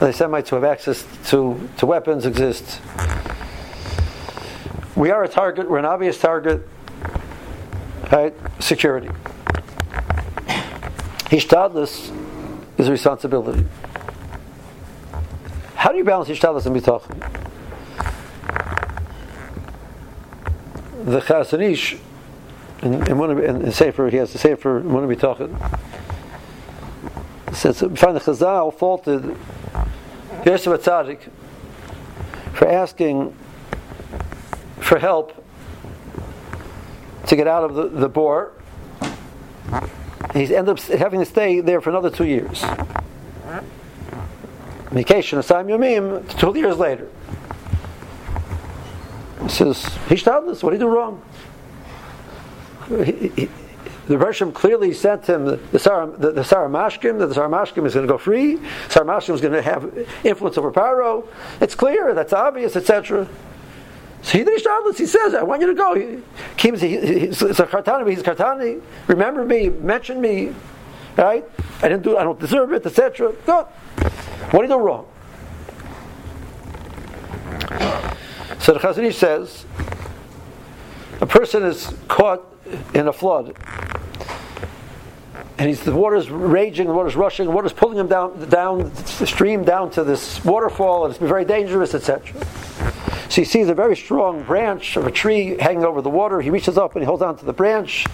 Anti 0.00 0.12
Semites 0.12 0.50
who 0.50 0.54
have 0.54 0.64
access 0.64 1.04
to, 1.30 1.68
to 1.78 1.86
weapons 1.86 2.26
exist. 2.26 2.80
We 4.94 5.10
are 5.10 5.24
a 5.24 5.28
target, 5.28 5.68
we're 5.68 5.78
an 5.78 5.84
obvious 5.84 6.20
target. 6.20 6.64
Right? 8.12 8.36
Security. 8.60 9.08
Hishtadlus 11.30 12.10
is 12.78 12.88
a 12.88 12.90
responsibility. 12.90 13.66
How 15.74 15.92
do 15.92 15.98
you 15.98 16.04
balance 16.04 16.28
Hishtadlus 16.28 16.64
and 16.64 16.74
Bitachon? 16.74 17.18
The 21.04 21.20
Chazon 21.20 21.70
Ish, 21.70 21.96
in, 22.82 23.06
in, 23.08 23.18
one 23.18 23.30
of, 23.30 23.38
in, 23.38 23.62
in 23.62 23.72
Sefer, 23.72 24.08
he 24.08 24.16
has 24.16 24.32
the 24.32 24.38
Sefer, 24.38 24.78
in 24.78 24.92
one 24.92 25.04
of 25.04 25.10
Bitachon, 25.10 25.54
says, 27.52 27.80
find 27.80 28.16
the 28.16 28.20
Chazal 28.20 28.72
faulted 28.72 29.36
Yosef 30.46 30.80
Atzadik 30.80 31.28
for 32.54 32.68
asking 32.68 33.36
for 34.80 34.98
help 34.98 35.44
to 37.26 37.36
get 37.36 37.46
out 37.46 37.64
of 37.64 37.74
the, 37.74 37.88
the 37.88 38.08
bore 38.08 38.52
he 40.38 40.54
ended 40.54 40.78
up 40.78 40.80
having 40.98 41.20
to 41.20 41.26
stay 41.26 41.60
there 41.60 41.80
for 41.80 41.90
another 41.90 42.10
two 42.10 42.26
years. 42.26 42.64
Vacation, 44.90 45.38
Asam 45.38 45.66
Yomim, 45.66 46.38
two 46.38 46.58
years 46.58 46.78
later. 46.78 47.08
He 49.42 49.48
says, 49.48 49.84
Hishtadlis, 50.08 50.62
what 50.62 50.70
did 50.70 50.76
he 50.76 50.86
do 50.86 50.88
wrong? 50.88 51.22
He, 53.04 53.28
he, 53.28 53.48
the 54.06 54.16
Russian 54.16 54.52
clearly 54.52 54.94
sent 54.94 55.26
him 55.26 55.44
the, 55.44 55.56
the, 55.56 56.14
the, 56.18 56.32
the 56.32 56.40
Saramashkim, 56.40 57.18
that 57.18 57.26
the 57.26 57.34
Saramashkim 57.34 57.84
is 57.84 57.92
going 57.92 58.06
to 58.06 58.12
go 58.12 58.16
free, 58.16 58.56
Saramashkim 58.88 59.34
is 59.34 59.40
going 59.42 59.52
to 59.52 59.62
have 59.62 60.08
influence 60.24 60.56
over 60.56 60.72
Paro. 60.72 61.28
It's 61.60 61.74
clear, 61.74 62.14
that's 62.14 62.32
obvious, 62.32 62.74
etc. 62.74 63.28
So 64.22 64.38
he 64.38 64.44
he 64.44 65.06
says, 65.06 65.34
I 65.34 65.42
want 65.42 65.60
you 65.60 65.68
to 65.68 65.74
go. 65.74 65.94
He, 65.94 66.20
he's, 66.58 66.80
he's 66.80 67.60
a 67.60 67.66
kartani, 67.66 68.10
he's 68.10 68.22
kartani. 68.22 68.82
Remember 69.06 69.44
me, 69.44 69.68
mention 69.68 70.20
me, 70.20 70.54
right? 71.16 71.44
I 71.82 71.88
didn't 71.88 72.02
do, 72.02 72.16
I 72.16 72.24
don't 72.24 72.38
deserve 72.38 72.72
it, 72.72 72.84
etc. 72.84 73.32
Good. 73.46 73.64
What 74.50 74.62
did 74.62 74.70
you 74.70 74.76
do 74.76 74.78
wrong? 74.78 75.06
So 78.58 78.72
the 78.72 78.80
Chazon 78.80 79.04
Ish 79.04 79.16
says, 79.16 79.64
a 81.20 81.26
person 81.26 81.62
is 81.62 81.94
caught 82.08 82.44
in 82.94 83.08
a 83.08 83.12
flood, 83.12 83.56
and 85.58 85.68
he's, 85.68 85.80
the 85.80 85.94
water's 85.94 86.30
raging, 86.30 86.86
the 86.86 86.92
water's 86.92 87.16
rushing, 87.16 87.46
the 87.46 87.52
water's 87.52 87.72
pulling 87.72 87.98
him 87.98 88.08
down, 88.08 88.48
down 88.48 88.92
the 89.18 89.26
stream 89.26 89.64
down 89.64 89.90
to 89.92 90.04
this 90.04 90.44
waterfall, 90.44 91.04
and 91.04 91.14
it's 91.14 91.18
very 91.18 91.44
dangerous, 91.44 91.94
etc. 91.94 92.34
So 93.38 93.42
he 93.42 93.46
sees 93.46 93.68
a 93.68 93.74
very 93.74 93.94
strong 93.94 94.42
branch 94.42 94.96
of 94.96 95.06
a 95.06 95.12
tree 95.12 95.56
hanging 95.60 95.84
over 95.84 96.02
the 96.02 96.10
water. 96.10 96.40
He 96.40 96.50
reaches 96.50 96.76
up 96.76 96.96
and 96.96 97.04
he 97.04 97.06
holds 97.06 97.22
on 97.22 97.36
to 97.36 97.44
the 97.44 97.52
branch. 97.52 98.04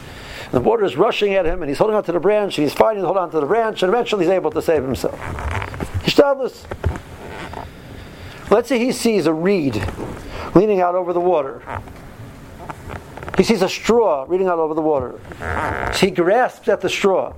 The 0.50 0.60
water 0.60 0.84
is 0.84 0.96
rushing 0.98 1.32
at 1.32 1.46
him, 1.46 1.62
and 1.62 1.70
he's 1.70 1.78
holding 1.78 1.96
on 1.96 2.04
to 2.04 2.12
the 2.12 2.20
branch, 2.20 2.58
and 2.58 2.62
he's 2.62 2.74
fighting 2.74 3.00
to 3.00 3.06
hold 3.06 3.16
on 3.16 3.30
to 3.30 3.40
the 3.40 3.46
branch, 3.46 3.82
and 3.82 3.88
eventually 3.88 4.26
he's 4.26 4.30
able 4.30 4.50
to 4.50 4.60
save 4.60 4.82
himself. 4.82 5.18
Hishtadlis. 6.04 6.66
Let's 8.50 8.68
say 8.68 8.78
he 8.78 8.92
sees 8.92 9.24
a 9.24 9.32
reed 9.32 9.82
leaning 10.54 10.82
out 10.82 10.94
over 10.94 11.14
the 11.14 11.20
water. 11.20 11.62
He 13.38 13.44
sees 13.44 13.62
a 13.62 13.68
straw 13.70 14.26
leaning 14.28 14.48
out 14.48 14.58
over 14.58 14.74
the 14.74 14.82
water. 14.82 15.18
So 15.94 16.04
he 16.04 16.10
grasps 16.10 16.68
at 16.68 16.82
the 16.82 16.90
straw. 16.90 17.32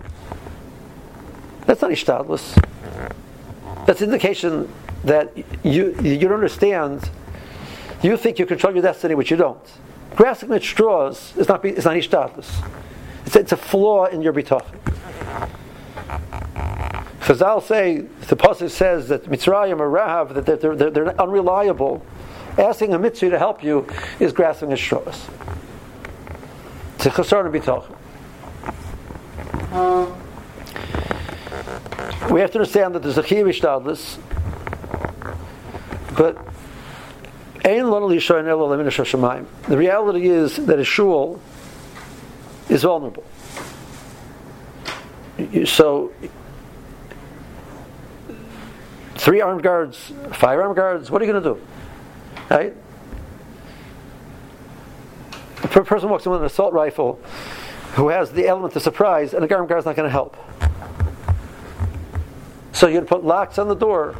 That's 1.66 1.83
not 1.83 1.92
ishtadlus. 1.92 2.61
That's 3.87 4.03
indication 4.03 4.72
that 5.05 5.33
you 5.62 5.94
you 6.03 6.18
don't 6.18 6.33
understand 6.33 7.09
you 8.03 8.17
think 8.17 8.39
you 8.39 8.47
control 8.47 8.73
your 8.75 8.83
destiny, 8.83 9.15
which 9.15 9.31
you 9.31 9.37
don't. 9.37 9.59
Grasping 10.15 10.53
at 10.53 10.63
straws 10.63 11.35
is 11.37 11.49
not 11.49 11.65
is 11.65 11.85
not 11.85 11.95
ishtatus. 11.95 12.67
It's, 13.27 13.37
it's 13.37 13.53
a 13.53 13.57
flaw 13.57 14.07
in 14.07 14.23
your 14.23 14.33
bitachon. 14.33 14.79
Chazal 17.21 17.63
say 17.63 18.07
the 18.29 18.37
pasuk 18.37 18.71
says 18.71 19.09
that 19.09 19.25
Mitzrayim 19.25 19.81
or 19.81 19.91
Rahav 19.91 20.35
that 20.35 20.47
they're, 20.47 20.77
they're, 20.77 20.91
they're, 20.91 21.21
unreliable. 21.21 22.05
Asking 22.57 22.95
a 22.95 22.99
mitzvah 22.99 23.31
to 23.31 23.39
help 23.39 23.63
you 23.63 23.87
is 24.19 24.33
grasping 24.33 24.73
at 24.73 24.79
straws. 24.79 25.27
It's 26.95 27.07
a 27.07 27.11
chasar 27.11 27.51
bitachon. 27.51 27.93
We 32.31 32.41
have 32.41 32.51
to 32.53 32.59
understand 32.59 32.95
that 32.95 33.03
there's 33.03 33.19
a 33.19 33.23
chiv 33.23 33.47
but 36.17 36.39
the 39.68 39.76
reality 39.76 40.29
is 40.29 40.55
that 40.66 40.79
a 40.79 40.85
shul 40.85 41.40
is 42.68 42.85
vulnerable. 42.85 43.24
So, 45.64 46.12
three 49.16 49.40
armed 49.40 49.62
guards, 49.62 50.12
five 50.33 50.61
armed 50.61 50.76
guards, 50.76 51.11
what 51.11 51.20
are 51.20 51.24
you 51.24 51.33
going 51.33 51.42
to 51.42 51.55
do? 51.55 51.66
Right? 52.48 52.76
A 55.64 55.68
person 55.68 56.09
walks 56.09 56.24
in 56.24 56.33
with 56.33 56.40
an 56.40 56.46
assault 56.46 56.72
rifle 56.72 57.20
who 57.94 58.09
has 58.09 58.31
the 58.31 58.46
element 58.46 58.76
of 58.76 58.83
surprise, 58.83 59.35
and 59.35 59.42
the 59.42 59.52
armed 59.55 59.68
guard's 59.68 59.87
not 59.87 59.96
going 59.96 60.07
to 60.07 60.11
help. 60.11 60.37
So 62.72 62.87
you're 62.87 63.00
going 63.00 63.07
to 63.07 63.09
put 63.09 63.24
locks 63.24 63.59
on 63.59 63.66
the 63.66 63.74
door. 63.74 64.14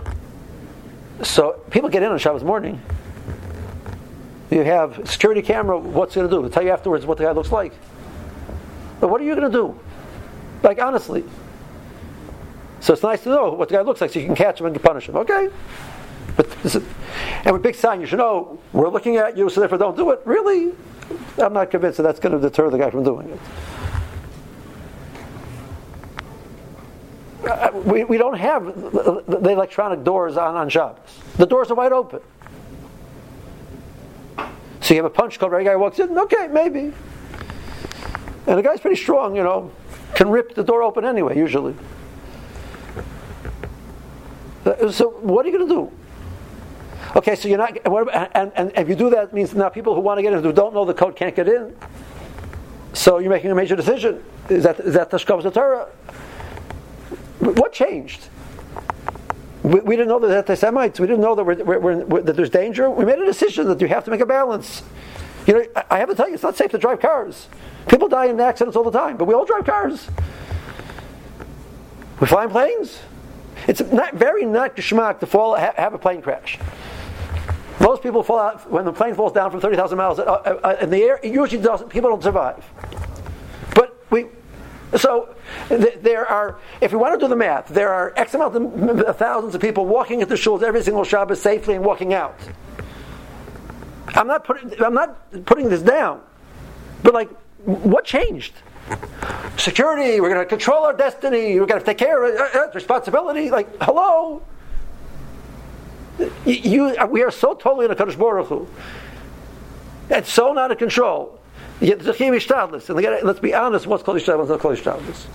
So 1.22 1.62
people 1.70 1.90
get 1.90 2.02
in 2.02 2.11
on 2.11 2.18
Shabbos 2.18 2.42
morning. 2.42 2.80
You 4.50 4.62
have 4.62 5.09
security 5.09 5.42
camera. 5.42 5.78
What's 5.78 6.14
going 6.14 6.28
to 6.28 6.30
do? 6.30 6.38
It'll 6.38 6.50
tell 6.50 6.62
you 6.62 6.70
afterwards 6.70 7.04
what 7.04 7.18
the 7.18 7.24
guy 7.24 7.32
looks 7.32 7.50
like. 7.50 7.72
But 9.00 9.09
what 9.09 9.20
are 9.20 9.24
you 9.24 9.35
going 9.35 9.50
to 9.50 9.56
do? 9.56 9.78
Like, 10.62 10.80
honestly. 10.80 11.24
So 12.80 12.92
it's 12.92 13.02
nice 13.02 13.22
to 13.24 13.30
know 13.30 13.52
what 13.52 13.68
the 13.68 13.74
guy 13.74 13.82
looks 13.82 14.00
like 14.00 14.12
so 14.12 14.20
you 14.20 14.26
can 14.26 14.37
catch 14.37 14.61
him 14.61 14.66
and 14.66 14.82
punish 14.82 15.09
him. 15.09 15.16
Okay? 15.16 15.48
But 16.37 16.46
is, 16.64 16.76
and 16.76 17.52
with 17.52 17.62
big 17.62 17.74
sign, 17.74 18.00
you 18.00 18.06
should 18.06 18.18
know 18.18 18.61
we're 18.72 18.88
looking 18.88 19.16
at 19.16 19.37
you, 19.37 19.48
so 19.48 19.61
therefore 19.61 19.78
don't 19.78 19.96
do 19.96 20.11
it. 20.11 20.20
Really? 20.24 20.72
I'm 21.38 21.52
not 21.52 21.70
convinced 21.70 21.96
that 21.96 22.02
that's 22.04 22.20
going 22.20 22.32
to 22.32 22.40
deter 22.40 22.70
the 22.70 22.78
guy 22.78 22.90
from 22.90 23.04
doing 23.04 23.30
it. 23.30 23.40
Uh, 27.48 27.70
we, 27.85 28.04
we 28.04 28.18
don't 28.18 28.37
have 28.38 28.64
the 28.64 29.50
electronic 29.50 30.02
doors 30.02 30.37
on 30.37 30.56
on 30.56 30.68
Shabbos. 30.68 30.98
The 31.37 31.46
doors 31.46 31.70
are 31.70 31.74
wide 31.74 31.92
open. 31.92 32.20
So 34.87 34.94
you 34.94 35.03
have 35.03 35.11
a 35.11 35.12
punch 35.12 35.40
card, 35.40 35.53
every 35.53 35.64
guy 35.64 35.75
walks 35.75 35.99
in, 35.99 36.16
okay, 36.16 36.46
maybe. 36.46 36.92
And 38.46 38.57
the 38.57 38.62
guy's 38.62 38.79
pretty 38.79 38.94
strong, 38.94 39.35
you 39.35 39.42
know, 39.42 39.72
can 40.14 40.29
rip 40.29 40.55
the 40.55 40.62
door 40.62 40.85
open 40.85 41.05
anyway, 41.05 41.37
usually. 41.37 41.75
Uh, 44.64 44.92
so 44.92 45.09
what 45.22 45.44
are 45.44 45.49
you 45.49 45.59
going 45.59 45.68
to 45.68 45.75
do? 45.75 45.92
Okay, 47.16 47.35
so 47.35 47.49
you're 47.49 47.59
not, 47.59 47.77
and, 48.37 48.53
and 48.55 48.70
if 48.77 48.88
you 48.88 48.94
do 48.94 49.11
that, 49.11 49.35
means 49.35 49.57
now 49.57 49.68
people 49.68 49.92
who 49.92 50.01
want 50.01 50.18
to 50.18 50.22
get 50.22 50.33
in 50.33 50.40
who 50.40 50.53
don't 50.53 50.72
know 50.72 50.85
the 50.85 50.94
code 50.94 51.16
can't 51.16 51.35
get 51.35 51.49
in. 51.49 51.77
So 52.92 53.18
you're 53.18 53.31
making 53.31 53.51
a 53.51 53.57
major 53.57 53.75
decision. 53.75 54.22
Is 54.49 54.62
that 54.62 54.79
is 54.79 54.94
that 54.94 55.11
the 55.11 55.18
Torah? 55.18 55.88
What 57.40 57.72
changed? 57.72 58.29
We, 59.66 59.81
we, 59.81 59.96
didn't 59.96 60.09
know 60.09 60.20
that 60.20 60.46
they're 60.46 60.55
Semites. 60.55 61.00
We 61.00 61.09
didn't 61.09 61.22
know 61.22 61.35
that, 61.35 61.42
we're, 61.42 61.64
we're, 61.64 62.05
we're, 62.05 62.22
that 62.22 62.37
there's 62.37 62.50
danger. 62.50 62.88
We 62.88 63.05
made 63.05 63.18
a 63.18 63.26
decision 63.26 63.66
that 63.66 63.81
you 63.81 63.88
have 63.88 64.05
to 64.05 64.12
make 64.12 64.20
a 64.20 64.26
balance. 64.26 64.85
You 65.44 65.55
know, 65.55 65.83
I 65.90 65.98
have 65.98 66.09
to 66.09 66.14
tell 66.14 66.29
you, 66.29 66.35
it's 66.35 66.44
not 66.44 66.57
safe 66.57 66.70
to 66.70 66.79
drive 66.79 67.00
cars. 67.00 67.48
People 67.88 68.07
die 68.07 68.26
in 68.26 68.38
accidents 68.38 68.76
all 68.76 68.85
the 68.85 68.96
time, 68.96 69.16
but 69.16 69.24
we 69.24 69.35
all 69.35 69.44
drive 69.44 69.64
cars. 69.64 70.09
We 72.20 72.29
fly 72.29 72.44
in 72.44 72.50
planes. 72.50 73.00
It's 73.66 73.81
not 73.81 74.14
very 74.14 74.44
not 74.44 74.76
geschmack 74.76 75.18
to 75.18 75.26
fall 75.26 75.57
have 75.57 75.94
a 75.94 75.98
plane 75.98 76.22
crash. 76.22 76.61
Most 77.81 78.05
people 78.05 78.22
fall 78.22 78.38
out 78.38 78.70
when 78.70 78.85
the 78.85 78.92
plane 78.92 79.16
falls 79.16 79.33
down 79.33 79.50
from 79.50 79.61
thirty 79.61 79.76
thousand 79.76 79.98
miles 79.98 80.20
uh, 80.20 80.22
uh, 80.22 80.76
in 80.81 80.90
the 80.90 81.02
air. 81.02 81.18
It 81.24 81.33
usually 81.33 81.61
doesn't. 81.61 81.88
People 81.88 82.11
don't 82.11 82.22
survive. 82.22 82.64
But 83.74 84.00
we, 84.11 84.26
so 84.94 85.35
th- 85.68 85.99
there 86.03 86.27
are. 86.27 86.59
If 86.81 86.92
we 86.92 86.99
want 86.99 87.18
to 87.18 87.25
do 87.25 87.29
the 87.29 87.37
math, 87.37 87.68
there 87.68 87.92
are 87.92 88.12
X 88.16 88.35
amount 88.35 88.57
of 88.57 89.16
thousands 89.16 89.55
of 89.55 89.61
people 89.61 89.87
walking 89.87 90.20
into 90.20 90.35
shuls 90.35 90.62
every 90.62 90.83
single 90.83 91.05
Shabbos 91.05 91.40
safely 91.40 91.75
and 91.75 91.85
walking 91.85 92.14
out. 92.14 92.38
I'm 94.09 94.27
not 94.27 94.44
putting. 94.44 94.83
I'm 94.83 94.94
not 94.94 95.44
putting 95.44 95.68
this 95.68 95.83
down, 95.83 96.20
but 97.03 97.14
like, 97.14 97.31
what 97.64 98.05
changed? 98.05 98.55
Security. 99.57 100.20
We're 100.20 100.29
going 100.29 100.44
to 100.44 100.49
control 100.49 100.85
our 100.85 100.92
destiny. 100.92 101.59
We're 101.59 101.66
going 101.66 101.81
to 101.81 101.87
take 101.87 101.99
care 101.99 102.22
of 102.22 102.35
it. 102.35 102.57
Uh, 102.57 102.70
responsibility. 102.72 103.51
Like, 103.51 103.68
hello. 103.83 104.42
You, 106.44 106.96
we 107.11 107.22
are 107.22 107.31
so 107.31 107.55
totally 107.55 107.87
in 107.87 107.90
a 107.90 107.96
Kaddish 107.96 108.16
Baruch 108.16 108.46
Hu. 108.46 108.68
It's 110.09 110.33
so 110.33 110.57
out 110.57 110.70
of 110.70 110.79
control. 110.79 111.36
Yet 111.81 112.01
the 112.01 112.12
And 112.89 113.27
let's 113.27 113.41
be 113.41 113.55
honest, 113.55 113.87
what's 113.87 114.03
called 114.03 114.19
Ishtadlis, 114.19 114.49
not 114.49 114.61
called 114.61 114.77
Ishtadlis. 114.79 115.27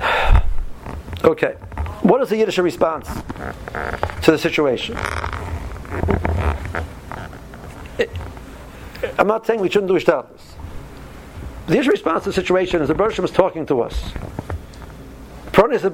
Okay. 1.24 1.56
What 2.02 2.20
is 2.20 2.28
the 2.28 2.36
Yiddish 2.36 2.58
response 2.58 3.08
to 3.08 4.30
the 4.30 4.38
situation? 4.38 4.94
I'm 9.18 9.26
not 9.26 9.46
saying 9.46 9.60
we 9.60 9.70
shouldn't 9.70 9.90
do 9.90 9.98
Ishtadlis. 9.98 10.42
The 11.66 11.72
Yiddish 11.72 11.88
response 11.88 12.24
to 12.24 12.28
the 12.28 12.34
situation 12.34 12.82
is 12.82 12.88
the 12.88 12.94
Bershom 12.94 13.24
is 13.24 13.30
talking 13.30 13.64
to 13.66 13.80
us. 13.80 14.12
Pronis 15.46 15.80
the. 15.80 15.88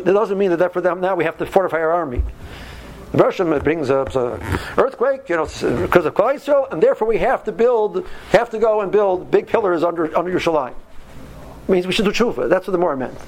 That 0.00 0.12
doesn't 0.12 0.38
mean 0.38 0.56
that 0.56 0.72
for 0.72 0.80
them 0.80 1.00
now 1.00 1.14
we 1.14 1.24
have 1.24 1.36
to 1.36 1.46
fortify 1.46 1.78
our 1.78 1.92
army. 1.92 2.22
Bershom 3.16 3.58
brings 3.60 3.90
up 3.90 4.14
an 4.14 4.40
earthquake, 4.76 5.28
you 5.28 5.36
know, 5.36 5.46
because 5.46 6.04
of 6.04 6.14
Klal 6.14 6.72
and 6.72 6.82
therefore 6.82 7.08
we 7.08 7.18
have 7.18 7.44
to 7.44 7.52
build, 7.52 8.06
have 8.30 8.50
to 8.50 8.58
go 8.58 8.82
and 8.82 8.92
build 8.92 9.30
big 9.30 9.46
pillars 9.46 9.82
under 9.82 10.16
under 10.16 10.30
Yerushalayim. 10.30 10.74
It 11.66 11.72
means 11.72 11.86
we 11.86 11.92
should 11.92 12.04
do 12.04 12.12
tshuva. 12.12 12.48
That's 12.48 12.66
what 12.66 12.72
the 12.72 12.78
more 12.78 12.96
meant. 12.96 13.18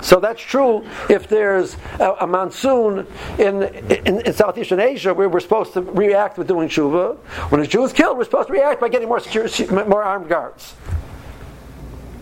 So 0.00 0.20
that's 0.20 0.42
true 0.42 0.86
if 1.08 1.28
there's 1.28 1.76
a, 1.98 2.12
a 2.20 2.26
monsoon 2.26 3.06
in, 3.38 3.62
in, 3.62 4.20
in, 4.20 4.32
Southeastern 4.34 4.78
Asia 4.78 5.14
where 5.14 5.30
we're 5.30 5.40
supposed 5.40 5.72
to 5.72 5.80
react 5.80 6.36
with 6.36 6.46
doing 6.46 6.68
tshuva. 6.68 7.16
When 7.50 7.62
a 7.62 7.66
Jew 7.66 7.84
is 7.84 7.94
killed, 7.94 8.18
we're 8.18 8.24
supposed 8.24 8.48
to 8.48 8.52
react 8.52 8.82
by 8.82 8.90
getting 8.90 9.08
more, 9.08 9.18
security, 9.18 9.66
more 9.66 10.02
armed 10.02 10.28
guards. 10.28 10.74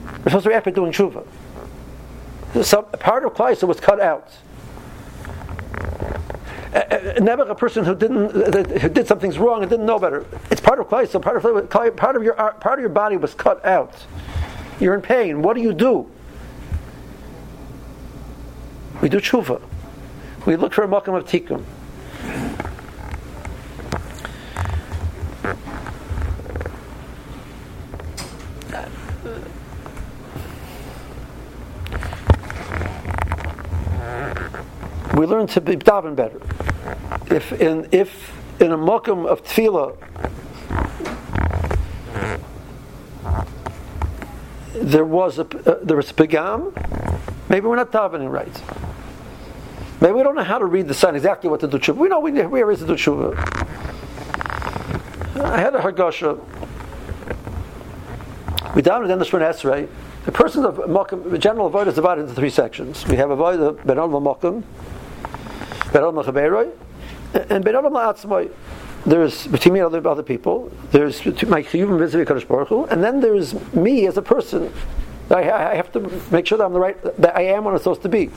We're 0.05 0.31
supposed 0.31 0.45
to 0.45 0.51
react 0.51 0.67
by 0.67 0.71
doing 0.71 0.93
tshuva. 0.93 1.27
So 2.63 2.83
part 2.83 3.25
of 3.25 3.35
Klaisa 3.35 3.67
was 3.67 3.81
cut 3.81 4.01
out. 4.01 4.29
Uh, 6.73 6.79
uh, 6.79 7.21
never 7.21 7.43
a 7.43 7.55
person 7.55 7.85
who 7.85 7.95
didn't 7.95 8.35
uh, 8.35 8.79
who 8.79 8.89
did 8.89 9.07
something's 9.07 9.39
wrong 9.39 9.61
and 9.63 9.71
didn't 9.71 9.85
know 9.85 9.99
better. 9.99 10.25
It's 10.51 10.61
part 10.61 10.79
of 10.81 10.89
Klaisa. 10.89 11.21
Part 11.21 11.45
of 11.45 11.71
part 11.97 12.17
of 12.17 12.23
your 12.23 12.35
part 12.35 12.79
of 12.79 12.81
your 12.81 12.89
body 12.89 13.19
was 13.19 13.35
cut 13.35 13.63
out. 13.65 13.95
You're 14.81 14.95
in 14.95 15.03
pain. 15.03 15.43
What 15.43 15.55
do 15.55 15.63
you 15.63 15.75
do? 15.75 16.11
We 19.03 19.09
do 19.09 19.19
tshuva. 19.19 19.61
We 20.47 20.57
look 20.57 20.73
for 20.73 20.85
a 20.85 20.89
makam 20.89 21.15
of 21.17 21.25
tikkun. 21.25 21.63
We 35.15 35.27
learn 35.27 35.47
to 35.49 35.61
be 35.61 35.77
daven 35.77 36.17
better. 36.17 36.41
If 37.35 37.53
in 37.53 37.89
if 37.93 38.33
in 38.61 38.73
a 38.73 38.79
makam 38.79 39.27
of 39.27 39.43
tefillah 39.45 39.97
there 44.75 45.05
was 45.05 45.39
a 45.39 45.43
uh, 45.43 45.79
there 45.83 45.97
was 45.97 46.11
a 46.11 46.15
pagam, 46.15 46.73
maybe 47.49 47.67
we're 47.67 47.77
not 47.77 47.93
davening 47.93 48.31
right. 48.31 48.63
Maybe 50.01 50.15
we 50.15 50.23
don't 50.25 50.35
know 50.35 50.43
how 50.43 50.59
to 50.59 50.67
read 50.67 50.89
the 50.89 50.95
sign 50.95 51.15
exactly 51.15 51.49
what 51.49 51.61
to 51.61 51.69
do 51.69 51.79
tshuva. 51.79 51.97
We 51.97 52.09
know 52.09 52.19
we, 52.19 52.33
where 52.43 52.71
is 52.71 52.81
to 52.81 52.87
do 52.87 52.95
tshuva. 52.95 53.37
I 55.41 55.61
had 55.61 55.75
a 55.75 55.79
hargasha. 55.79 56.41
We 58.75 58.83
davened 58.83 59.11
in 59.11 59.19
the 59.19 59.25
Shemon 59.25 59.43
Esrei. 59.43 59.89
The 60.25 60.33
person 60.33 60.65
of 60.65 60.77
Mokum, 60.77 61.31
the 61.31 61.39
general 61.39 61.67
avoid 61.67 61.89
is 61.89 61.95
divided 61.95 62.23
into 62.23 62.35
three 62.35 62.51
sections. 62.51 63.07
We 63.07 63.17
have 63.17 63.31
avoid 63.31 63.59
the 63.59 63.73
Ben 63.85 63.97
Mokum, 63.97 64.63
Ben 65.93 66.03
Olam 66.03 66.73
and 67.35 67.65
Ben 67.65 67.75
Olam 67.75 67.93
La'atzmoi. 67.93 68.51
There's 69.05 69.47
between 69.49 69.75
me 69.75 69.81
and 69.81 69.87
other, 69.87 70.09
other 70.09 70.23
people. 70.23 70.73
There's 70.91 71.25
my 71.25 71.63
chiyuvim 71.63 71.99
v'zivi 71.99 72.25
Kadosh 72.25 72.47
Baruch 72.47 72.69
Hu, 72.69 72.85
and 72.85 73.03
then 73.03 73.21
there's 73.21 73.55
me 73.75 74.07
as 74.07 74.17
a 74.17 74.23
person. 74.23 74.73
I, 75.31 75.51
I 75.51 75.75
have 75.75 75.91
to 75.93 76.01
make 76.31 76.47
sure 76.47 76.59
that 76.59 76.65
I'm 76.65 76.73
the 76.73 76.81
right, 76.81 77.03
that 77.19 77.37
I 77.37 77.43
am 77.43 77.65
what 77.65 77.73
I'm 77.73 77.79
supposed 77.79 78.03
to 78.03 78.09
be. 78.09 78.31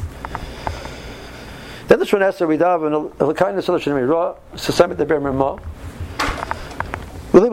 Then 1.87 1.99
the 1.99 2.05
Shon 2.05 2.23
Esther 2.23 2.47
we 2.47 2.57
daven 2.57 3.13
a 3.19 3.33
kindness 3.33 3.69
of 3.69 3.73
the 3.73 3.79
Shem 3.79 3.93
Ra, 3.93 4.35
Sasamit 4.53 4.97
the 4.97 5.05
Ber 5.05 5.19
Merma. 5.19 5.61
If 7.35 7.43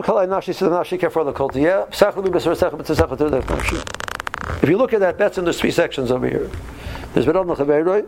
you 4.69 4.77
look 4.77 4.93
at 4.93 5.01
that, 5.01 5.17
that's 5.17 5.37
in 5.37 5.43
the 5.43 5.51
three 5.51 5.71
sections 5.71 6.09
over 6.09 6.29
here. 6.29 6.49
There's 7.13 7.25
Beron 7.25 7.49
L'Chaveiroi, 7.49 8.07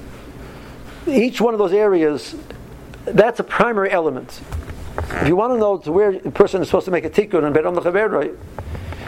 each 1.07 1.41
one 1.41 1.53
of 1.53 1.57
those 1.57 1.73
areas, 1.73 2.35
that's 3.05 3.39
a 3.39 3.43
primary 3.43 3.91
element. 3.91 4.41
If 4.97 5.27
you 5.27 5.35
want 5.35 5.53
to 5.53 5.57
know 5.57 5.77
to 5.77 5.91
where 5.91 6.11
a 6.11 6.31
person 6.31 6.61
is 6.61 6.67
supposed 6.67 6.85
to 6.85 6.91
make 6.91 7.05
a 7.05 7.09
tikkun 7.09 7.45
and 7.45 7.57
on 7.65 7.73
the 7.73 7.81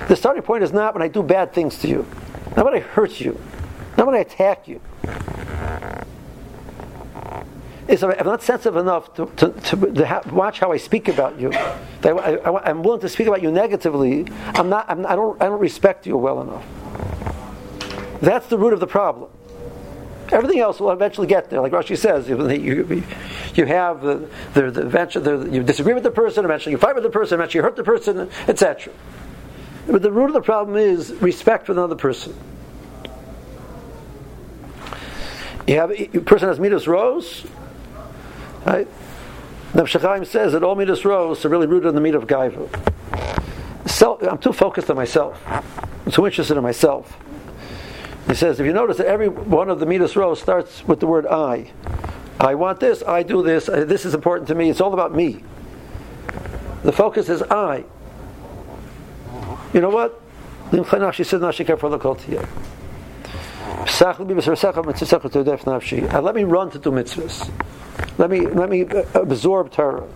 the 0.07 0.15
starting 0.15 0.43
point 0.43 0.63
is 0.63 0.73
not 0.73 0.93
when 0.93 1.01
I 1.01 1.07
do 1.07 1.23
bad 1.23 1.53
things 1.53 1.77
to 1.79 1.87
you, 1.87 2.05
not 2.55 2.65
when 2.65 2.73
I 2.73 2.79
hurt 2.79 3.21
you, 3.21 3.39
not 3.97 4.07
when 4.07 4.15
I 4.15 4.19
attack 4.19 4.67
you. 4.67 4.81
if 7.87 8.03
I'm 8.03 8.25
not 8.25 8.41
sensitive 8.41 8.77
enough 8.77 9.13
to, 9.15 9.25
to, 9.37 9.49
to, 9.49 9.93
to 9.93 10.07
ha- 10.07 10.21
watch 10.31 10.59
how 10.59 10.71
I 10.71 10.77
speak 10.77 11.07
about 11.07 11.39
you, 11.39 11.51
I, 11.53 12.69
am 12.69 12.83
willing 12.83 13.01
to 13.01 13.09
speak 13.09 13.27
about 13.27 13.41
you 13.41 13.51
negatively, 13.51 14.25
I'm 14.55 14.69
not, 14.69 14.89
I'm, 14.89 15.05
I, 15.05 15.15
don't, 15.15 15.41
I 15.41 15.45
don't 15.45 15.59
respect 15.59 16.07
you 16.07 16.17
well 16.17 16.41
enough. 16.41 16.65
That's 18.21 18.47
the 18.47 18.57
root 18.57 18.73
of 18.73 18.79
the 18.79 18.87
problem. 18.87 19.29
Everything 20.31 20.59
else 20.59 20.79
will 20.79 20.91
eventually 20.91 21.27
get 21.27 21.49
there. 21.49 21.61
Like 21.61 21.71
Rashi 21.71 21.97
says, 21.97 22.29
you, 22.29 22.49
you, 22.49 23.03
you 23.55 23.65
have 23.65 24.01
the, 24.01 24.29
the, 24.53 24.71
the, 24.71 24.81
eventually, 24.81 25.53
you 25.53 25.63
disagree 25.63 25.93
with 25.93 26.03
the 26.03 26.11
person, 26.11 26.45
eventually 26.45 26.71
you 26.71 26.77
fight 26.77 26.95
with 26.95 27.03
the 27.03 27.09
person, 27.09 27.35
eventually 27.35 27.59
you 27.59 27.63
hurt 27.63 27.75
the 27.75 27.83
person, 27.83 28.29
etc. 28.47 28.93
But 29.87 30.01
the 30.01 30.11
root 30.11 30.27
of 30.27 30.33
the 30.33 30.41
problem 30.41 30.77
is 30.77 31.11
respect 31.15 31.65
for 31.65 31.73
another 31.73 31.95
person. 31.95 32.35
You 35.67 35.75
have 35.75 35.91
a 35.91 36.07
person 36.19 36.49
has 36.49 36.59
midas 36.59 36.87
rose, 36.87 37.45
right? 38.65 38.87
Nefesh 39.73 40.27
says 40.27 40.53
that 40.53 40.63
all 40.63 40.75
midas 40.75 41.05
rose 41.05 41.43
are 41.45 41.49
really 41.49 41.67
rooted 41.67 41.89
in 41.89 41.95
the 41.95 42.01
meat 42.01 42.15
of 42.15 42.27
gaiva. 42.27 42.69
So, 43.89 44.19
I'm 44.21 44.37
too 44.37 44.53
focused 44.53 44.89
on 44.89 44.95
myself. 44.95 45.41
I'm 45.47 46.11
too 46.11 46.25
interested 46.25 46.57
in 46.57 46.63
myself. 46.63 47.17
He 48.27 48.35
says, 48.35 48.59
if 48.59 48.65
you 48.65 48.73
notice 48.73 48.97
that 48.97 49.07
every 49.07 49.27
one 49.27 49.69
of 49.69 49.79
the 49.79 49.85
midas 49.85 50.15
rows 50.15 50.41
starts 50.41 50.87
with 50.87 50.99
the 50.99 51.07
word 51.07 51.27
I. 51.27 51.71
I 52.39 52.55
want 52.55 52.79
this, 52.79 53.03
I 53.03 53.23
do 53.23 53.43
this, 53.43 53.69
uh, 53.69 53.85
this 53.85 54.05
is 54.05 54.13
important 54.13 54.47
to 54.47 54.55
me, 54.55 54.69
it's 54.69 54.81
all 54.81 54.93
about 54.93 55.13
me. 55.13 55.43
The 56.83 56.91
focus 56.91 57.29
is 57.29 57.41
I. 57.43 57.85
You 59.73 59.81
know 59.81 59.89
what? 59.89 60.21
Uh, 60.71 60.77
let 66.21 66.35
me 66.35 66.43
run 66.43 66.71
to 66.71 66.79
do 66.79 66.91
mitzvahs. 66.91 67.51
Let 68.17 68.29
me 68.29 68.41
let 68.41 68.69
me 68.69 68.85
uh, 68.85 69.03
absorb 69.13 69.71
Torah. 69.71 70.07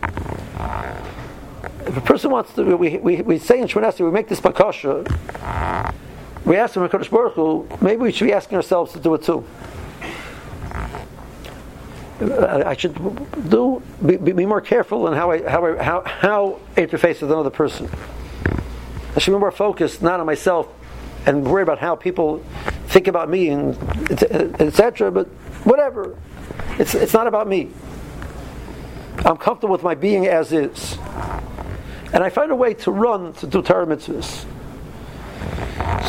If 1.85 1.95
a 1.95 2.01
person 2.01 2.31
wants 2.31 2.53
to, 2.53 2.75
we, 2.75 2.97
we, 2.97 3.21
we 3.21 3.39
say 3.39 3.59
in 3.59 3.67
Shmoneh 3.67 3.99
we 3.99 4.11
make 4.11 4.27
this 4.27 4.41
bakasha 4.41 5.05
we 6.47 6.55
ask 6.55 6.75
him, 6.75 6.87
HaKadosh 6.87 7.09
Baruch 7.09 7.33
Hu, 7.33 7.67
maybe 7.81 8.01
we 8.03 8.11
should 8.13 8.25
be 8.25 8.33
asking 8.33 8.55
ourselves 8.55 8.93
to 8.93 8.99
do 8.99 9.13
it 9.15 9.23
too. 9.23 9.45
Uh, 12.21 12.63
I 12.65 12.75
should 12.75 12.95
do 13.49 13.83
be, 14.03 14.15
be 14.17 14.45
more 14.45 14.61
careful 14.61 15.07
in 15.07 15.13
how 15.13 15.29
I 15.29 15.47
how 15.47 15.65
I, 15.65 15.83
how 15.83 16.01
how 16.01 16.59
I 16.75 16.81
interface 16.81 17.21
with 17.21 17.31
another 17.31 17.51
person. 17.51 17.89
I 19.15 19.19
should 19.19 19.33
be 19.33 19.37
more 19.37 19.51
focused 19.51 20.01
not 20.01 20.19
on 20.19 20.25
myself 20.25 20.67
and 21.27 21.45
worry 21.45 21.61
about 21.61 21.77
how 21.77 21.95
people 21.95 22.43
think 22.87 23.07
about 23.07 23.29
me 23.29 23.49
and 23.49 23.77
etc. 24.59 25.11
But 25.11 25.27
whatever, 25.63 26.17
it's 26.79 26.95
it's 26.95 27.13
not 27.13 27.27
about 27.27 27.47
me. 27.47 27.69
I'm 29.19 29.37
comfortable 29.37 29.73
with 29.73 29.83
my 29.83 29.93
being 29.93 30.25
as 30.25 30.53
is, 30.53 30.97
and 32.13 32.23
I 32.23 32.29
find 32.29 32.51
a 32.51 32.55
way 32.55 32.73
to 32.75 32.91
run 32.91 33.33
to 33.33 33.45
do 33.45 33.61
Torah 33.61 33.85
mitzvahs. 33.85 34.45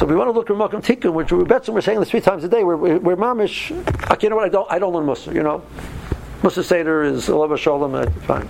So 0.09 0.15
we 0.15 0.19
want 0.19 0.29
to 0.29 0.33
look 0.33 0.49
at 0.49 0.57
Makam 0.57 0.83
Tikkun, 0.83 1.13
which 1.13 1.31
we 1.33 1.45
bet 1.45 1.69
we're 1.69 1.83
saying 1.83 2.01
this 2.01 2.09
three 2.09 2.23
times 2.23 2.43
a 2.43 2.49
day. 2.49 2.65
We're, 2.65 2.79
we're, 2.79 2.99
we're 2.99 3.17
mamish. 3.17 3.73
Okay, 4.11 4.27
you 4.27 4.31
know 4.31 4.37
what? 4.37 4.47
I 4.47 4.49
don't. 4.49 4.73
I 4.73 4.79
don't 4.79 4.95
learn 4.95 5.05
Musa. 5.05 5.35
You 5.35 5.43
know, 5.43 5.63
Musa 6.43 6.65
Seder 6.65 7.03
is 7.03 7.29
Alav 7.29 7.55
Shalom. 7.59 8.11
Fine. 8.23 8.49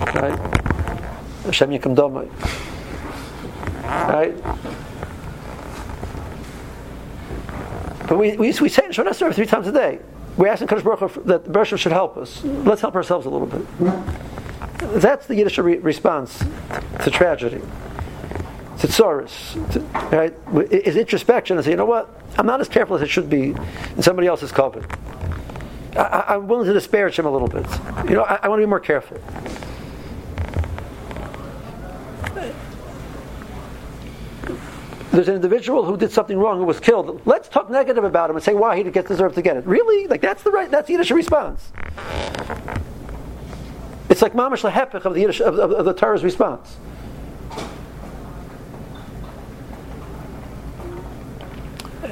Right. 0.00 0.36
Hashem 1.44 1.70
Yikum 1.70 1.94
Domai. 1.94 2.28
Right. 3.84 4.36
But 8.08 8.18
we, 8.18 8.32
we, 8.32 8.52
we 8.60 8.68
say 8.68 8.84
in 8.84 8.90
Shonah 8.90 9.32
three 9.32 9.46
times 9.46 9.68
a 9.68 9.72
day. 9.72 10.00
We're 10.36 10.48
asking 10.48 10.66
Kadosh 10.66 10.82
Baruch 10.82 11.12
Hu 11.12 11.22
that 11.22 11.44
the 11.44 11.52
Bereshit 11.52 11.78
should 11.78 11.92
help 11.92 12.16
us. 12.16 12.42
Let's 12.42 12.80
help 12.80 12.96
ourselves 12.96 13.26
a 13.26 13.30
little 13.30 13.46
bit. 13.46 13.64
That's 15.00 15.28
the 15.28 15.36
Yiddish 15.36 15.56
re- 15.58 15.78
response 15.78 16.42
to 17.04 17.10
tragedy 17.12 17.60
tzoris, 18.86 19.56
right? 20.12 20.34
Is 20.72 20.96
introspection 20.96 21.56
and 21.56 21.64
say, 21.64 21.72
you 21.72 21.76
know 21.76 21.86
what? 21.86 22.08
I'm 22.38 22.46
not 22.46 22.60
as 22.60 22.68
careful 22.68 22.96
as 22.96 23.02
I 23.02 23.06
should 23.06 23.28
be 23.28 23.54
in 23.96 24.02
somebody 24.02 24.28
else's 24.28 24.52
covenant. 24.52 24.90
I, 25.96 26.34
am 26.34 26.46
willing 26.46 26.66
to 26.66 26.72
disparage 26.72 27.18
him 27.18 27.26
a 27.26 27.30
little 27.30 27.48
bit. 27.48 27.66
You 28.08 28.16
know, 28.16 28.22
I, 28.22 28.38
I 28.42 28.48
want 28.48 28.60
to 28.60 28.66
be 28.66 28.70
more 28.70 28.80
careful. 28.80 29.20
There's 35.10 35.26
an 35.26 35.34
individual 35.34 35.84
who 35.84 35.96
did 35.96 36.12
something 36.12 36.38
wrong 36.38 36.58
who 36.58 36.64
was 36.64 36.78
killed. 36.78 37.20
Let's 37.26 37.48
talk 37.48 37.68
negative 37.68 38.04
about 38.04 38.30
him 38.30 38.36
and 38.36 38.44
say 38.44 38.54
why 38.54 38.76
he 38.76 38.84
gets 38.84 39.08
deserved 39.08 39.34
to 39.34 39.42
get 39.42 39.56
it. 39.56 39.66
Really? 39.66 40.06
Like 40.06 40.20
that's 40.20 40.44
the 40.44 40.52
right? 40.52 40.70
That's 40.70 40.86
the 40.86 40.92
Yiddish 40.92 41.10
response. 41.10 41.72
It's 44.08 44.22
like 44.22 44.34
mamash 44.34 44.68
lahepich 44.68 45.04
of 45.04 45.14
the 45.14 45.20
Yiddish 45.20 45.40
of, 45.40 45.58
of, 45.58 45.72
of 45.72 45.84
the 45.84 45.94
Torah's 45.94 46.22
response. 46.22 46.76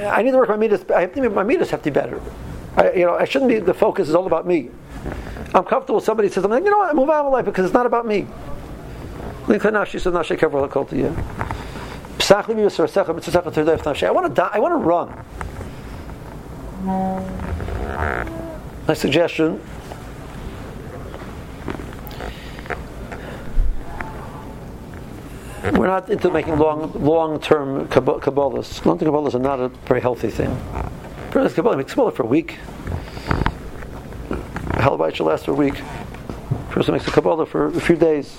I 0.07 0.23
need 0.23 0.31
to 0.33 0.37
work 0.37 0.49
my 0.49 0.57
midas. 0.57 0.85
I 0.91 1.07
think 1.07 1.33
my 1.33 1.43
midas 1.43 1.71
have 1.71 1.83
to 1.83 1.91
be 1.91 1.95
better. 1.95 2.21
I, 2.77 2.93
you 2.93 3.05
know, 3.05 3.15
I 3.15 3.25
shouldn't 3.25 3.49
be. 3.51 3.59
The 3.59 3.75
focus 3.75 4.09
is 4.09 4.15
all 4.15 4.27
about 4.27 4.47
me. 4.47 4.71
I'm 5.55 5.65
comfortable. 5.65 6.01
Somebody 6.01 6.29
says, 6.29 6.45
"I'm 6.45 6.51
like, 6.51 6.65
you 6.65 6.71
know 6.71 6.79
what? 6.79 6.91
I 6.91 6.93
move 6.93 7.11
out 7.11 7.27
of 7.27 7.33
life 7.33 7.45
because 7.45 7.65
it's 7.65 7.75
not 7.75 7.87
about 7.87 8.07
me." 8.07 8.27
I 14.09 14.11
want 14.13 14.27
to 14.27 14.35
die. 14.35 14.51
I 14.53 14.59
want 14.59 14.73
to 14.73 14.87
run. 14.87 15.25
My 18.87 18.95
suggestion 18.95 19.61
We're 25.63 25.89
not 25.89 26.09
into 26.09 26.31
making 26.31 26.59
long, 26.59 26.93
long-term 26.93 27.89
kabbalas. 27.89 28.85
Long-term 28.85 29.09
kabbalas 29.09 29.35
are 29.35 29.41
not 29.41 29.59
a 29.59 29.69
very 29.69 30.01
healthy 30.01 30.31
thing. 30.31 30.57
For 31.31 31.49
kabbalah, 31.49 31.77
make 31.77 31.89
kabbalah 31.89 32.13
for 32.13 32.23
a 32.23 32.27
week. 32.27 32.59
A 34.31 34.81
halabite 34.81 35.17
should 35.17 35.27
last 35.27 35.47
for 35.47 35.51
a 35.51 35.55
week. 35.55 35.83
Person 36.71 36.95
makes 36.95 37.09
a 37.09 37.11
kabbalah 37.11 37.45
for 37.45 37.67
a 37.67 37.81
few 37.81 37.97
days. 37.97 38.39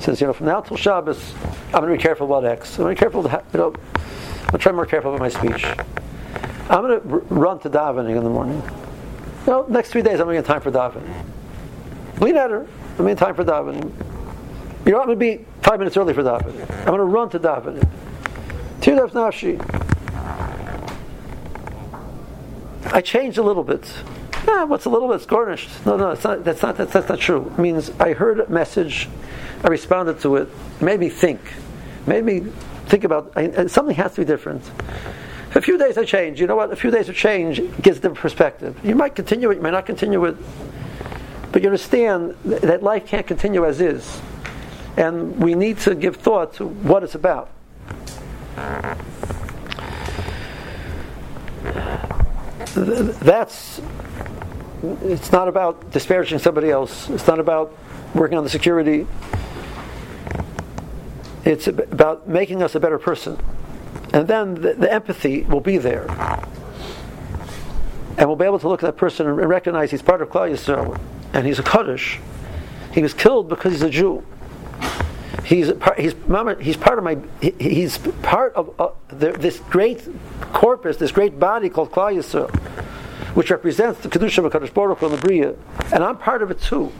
Says, 0.00 0.20
you 0.20 0.26
know, 0.26 0.32
from 0.32 0.46
now 0.46 0.60
till 0.60 0.76
Shabbos, 0.76 1.34
I'm 1.72 1.80
going 1.80 1.92
to 1.92 1.96
be 1.96 2.02
careful 2.02 2.26
about 2.26 2.44
X. 2.44 2.78
I'm 2.78 2.84
going 2.84 2.94
to 2.94 2.98
be 2.98 3.00
careful. 3.00 3.22
To 3.22 3.42
you 3.52 3.58
know, 3.58 3.74
I'm 4.52 4.58
try 4.58 4.72
more 4.72 4.86
careful 4.86 5.14
about 5.14 5.20
my 5.20 5.28
speech. 5.28 5.64
I'm 6.68 6.82
going 6.82 7.00
to 7.00 7.06
run 7.34 7.58
to 7.60 7.70
davening 7.70 8.16
in 8.16 8.24
the 8.24 8.30
morning. 8.30 8.62
You 9.46 9.52
know, 9.52 9.66
next 9.68 9.90
three 9.90 10.02
days 10.02 10.20
I'm 10.20 10.26
going 10.26 10.36
to 10.36 10.42
get 10.42 10.46
time 10.46 10.60
for 10.60 10.70
davening. 10.70 11.24
Lean 12.20 12.36
at 12.36 12.50
her. 12.50 12.66
I'm 12.98 13.06
to 13.06 13.14
time 13.14 13.34
for 13.34 13.44
davening. 13.44 13.92
You 14.84 14.92
know, 14.92 15.00
I'm 15.00 15.06
going 15.06 15.18
to 15.18 15.38
be 15.38 15.44
five 15.62 15.78
minutes 15.78 15.96
early 15.96 16.14
for 16.14 16.22
davening. 16.22 16.68
I'm 16.80 16.86
going 16.86 16.98
to 16.98 17.04
run 17.04 17.30
to 17.30 17.38
davening. 17.38 17.86
Tirdav 18.80 19.10
nafshi. 19.12 19.58
I 22.92 23.00
changed 23.00 23.38
a 23.38 23.42
little 23.42 23.62
bit. 23.62 23.92
Yeah, 24.48 24.64
what's 24.64 24.86
a 24.86 24.90
little 24.90 25.08
bit? 25.08 25.16
It's 25.16 25.26
garnished. 25.26 25.68
No, 25.84 25.96
no, 25.96 26.14
not, 26.14 26.44
that's 26.44 26.62
not 26.62 26.76
that's, 26.76 26.92
that's 26.92 27.08
not 27.08 27.18
true. 27.18 27.46
It 27.46 27.58
means 27.58 27.90
I 28.00 28.14
heard 28.14 28.40
a 28.40 28.48
message, 28.48 29.08
I 29.62 29.68
responded 29.68 30.20
to 30.20 30.36
it, 30.36 30.48
it 30.48 30.82
made 30.82 30.98
me 30.98 31.08
think, 31.08 31.40
it 31.40 32.08
made 32.08 32.24
me 32.24 32.40
think 32.86 33.04
about 33.04 33.32
I, 33.36 33.66
something 33.66 33.94
has 33.96 34.14
to 34.14 34.22
be 34.22 34.24
different. 34.24 34.68
A 35.54 35.60
few 35.60 35.76
days 35.76 35.98
I 35.98 36.04
change. 36.04 36.40
You 36.40 36.46
know 36.46 36.56
what? 36.56 36.72
A 36.72 36.76
few 36.76 36.90
days 36.90 37.08
of 37.08 37.16
change 37.16 37.58
gives 37.82 37.98
different 37.98 38.18
perspective. 38.18 38.78
You 38.84 38.94
might 38.94 39.14
continue 39.14 39.50
it, 39.50 39.56
you 39.56 39.62
might 39.62 39.70
not 39.70 39.84
continue 39.84 40.24
it, 40.24 40.36
but 41.52 41.62
you 41.62 41.68
understand 41.68 42.34
that 42.44 42.82
life 42.82 43.06
can't 43.06 43.26
continue 43.26 43.66
as 43.66 43.80
is 43.80 44.20
and 44.96 45.38
we 45.38 45.54
need 45.54 45.78
to 45.78 45.94
give 45.94 46.16
thought 46.16 46.54
to 46.54 46.66
what 46.66 47.02
it's 47.02 47.14
about. 47.14 47.50
That's 52.74 53.80
it's 55.02 55.30
not 55.30 55.48
about 55.48 55.90
disparaging 55.90 56.38
somebody 56.38 56.70
else. 56.70 57.10
It's 57.10 57.26
not 57.26 57.38
about 57.38 57.76
working 58.14 58.38
on 58.38 58.44
the 58.44 58.50
security. 58.50 59.06
It's 61.44 61.66
about 61.66 62.28
making 62.28 62.62
us 62.62 62.74
a 62.74 62.80
better 62.80 62.98
person. 62.98 63.38
And 64.12 64.26
then 64.26 64.54
the, 64.54 64.74
the 64.74 64.92
empathy 64.92 65.42
will 65.42 65.60
be 65.60 65.78
there. 65.78 66.08
And 68.18 68.28
we'll 68.28 68.36
be 68.36 68.44
able 68.44 68.58
to 68.58 68.68
look 68.68 68.82
at 68.82 68.86
that 68.86 68.96
person 68.96 69.26
and 69.26 69.36
recognize 69.36 69.90
he's 69.90 70.02
part 70.02 70.20
of 70.20 70.28
Klal 70.28 70.50
Yisrael, 70.50 71.00
and 71.32 71.46
he's 71.46 71.58
a 71.58 71.62
Kaddish. 71.62 72.18
He 72.92 73.02
was 73.02 73.14
killed 73.14 73.48
because 73.48 73.72
he's 73.72 73.82
a 73.82 73.90
Jew. 73.90 74.24
He's 75.50 75.72
part, 75.72 75.98
he's, 75.98 76.14
he's 76.60 76.76
part 76.76 76.98
of 76.98 77.02
my 77.02 77.18
he's 77.40 77.98
part 78.22 78.54
of 78.54 78.72
uh, 78.80 78.90
the, 79.08 79.32
this 79.32 79.58
great 79.58 80.08
corpus, 80.52 80.96
this 80.96 81.10
great 81.10 81.40
body 81.40 81.68
called 81.68 81.90
Klal 81.90 82.14
Yisrael, 82.14 82.54
which 83.34 83.50
represents 83.50 83.98
the 83.98 84.08
kedusha 84.08 84.44
of 84.44 84.52
Hakadosh 84.52 84.72
Baruch 84.72 85.02
and 85.02 85.12
the 85.12 85.16
Bria, 85.16 85.56
and 85.92 86.04
I'm 86.04 86.18
part 86.18 86.42
of 86.42 86.52
it 86.52 86.60
too. 86.60 86.92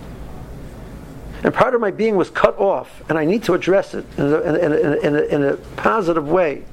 And 1.44 1.54
part 1.54 1.76
of 1.76 1.80
my 1.80 1.92
being 1.92 2.16
was 2.16 2.28
cut 2.28 2.58
off, 2.58 3.08
and 3.08 3.16
I 3.16 3.24
need 3.24 3.44
to 3.44 3.54
address 3.54 3.94
it 3.94 4.04
in 4.18 4.24
a, 4.24 4.40
in 4.40 4.72
a, 4.72 4.76
in 4.98 5.14
a, 5.14 5.20
in 5.20 5.44
a 5.44 5.56
positive 5.76 6.26
way. 6.26 6.64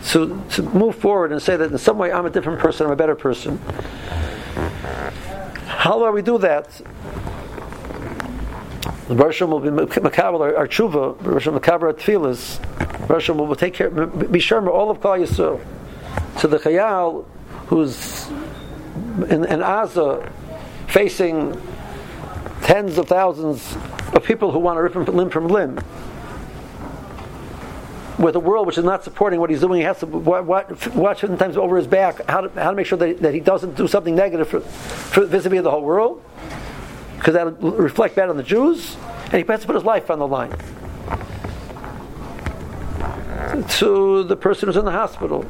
So 0.00 0.38
to 0.50 0.62
move 0.62 0.94
forward 0.94 1.32
and 1.32 1.42
say 1.42 1.56
that 1.56 1.72
in 1.72 1.78
some 1.78 1.98
way 1.98 2.12
I'm 2.12 2.24
a 2.24 2.30
different 2.30 2.60
person, 2.60 2.86
I'm 2.86 2.92
a 2.92 2.96
better 2.96 3.16
person. 3.16 3.58
How 5.66 5.98
do 5.98 6.12
we 6.12 6.22
do 6.22 6.38
that? 6.38 6.80
The 9.08 9.14
Bershom 9.14 9.50
will 9.50 9.60
be 9.60 9.68
makabel 9.68 10.40
our, 10.40 10.56
our 10.56 10.66
tshuva, 10.66 11.18
Bershom 11.18 11.58
makabel 11.58 11.82
our 11.82 11.92
tefillas. 11.92 12.58
Bershom 13.06 13.36
will 13.36 13.54
take 13.54 13.74
care, 13.74 13.90
be 13.90 14.40
all 14.50 14.90
of 14.90 15.00
Klal 15.00 15.20
Yisrael. 15.20 15.60
To 16.40 16.48
the 16.48 16.58
chayal 16.58 17.26
who's 17.66 18.28
in, 19.28 19.44
in 19.44 19.60
Aza 19.60 20.30
facing 20.88 21.60
tens 22.62 22.96
of 22.96 23.06
thousands 23.06 23.76
of 24.14 24.24
people 24.24 24.52
who 24.52 24.58
want 24.58 24.78
to 24.78 24.82
rip 24.82 24.94
him 24.94 25.04
limb 25.04 25.28
from 25.28 25.48
limb. 25.48 25.78
With 28.18 28.36
a 28.36 28.40
world 28.40 28.66
which 28.66 28.78
is 28.78 28.84
not 28.84 29.04
supporting 29.04 29.38
what 29.38 29.50
he's 29.50 29.60
doing, 29.60 29.80
he 29.80 29.84
has 29.84 29.98
to 29.98 30.06
watch, 30.06 30.86
watch 30.94 31.20
times 31.20 31.58
over 31.58 31.76
his 31.76 31.86
back 31.86 32.26
how 32.30 32.42
to, 32.42 32.60
how 32.60 32.70
to 32.70 32.76
make 32.76 32.86
sure 32.86 32.96
that, 32.96 33.20
that 33.20 33.34
he 33.34 33.40
doesn't 33.40 33.76
do 33.76 33.86
something 33.86 34.14
negative 34.14 34.48
for, 34.48 34.60
for 34.60 35.26
vis-a-vis 35.26 35.62
the 35.62 35.70
whole 35.70 35.82
world, 35.82 36.22
because 37.24 37.32
that 37.32 37.58
will 37.62 37.72
reflect 37.72 38.16
bad 38.16 38.28
on 38.28 38.36
the 38.36 38.42
Jews, 38.42 38.98
and 39.32 39.32
he 39.32 39.44
has 39.50 39.62
to 39.62 39.66
put 39.66 39.76
his 39.76 39.84
life 39.84 40.10
on 40.10 40.18
the 40.18 40.26
line. 40.26 40.50
To 43.78 44.24
the 44.24 44.36
person 44.36 44.68
who's 44.68 44.76
in 44.76 44.84
the 44.84 44.92
hospital, 44.92 45.46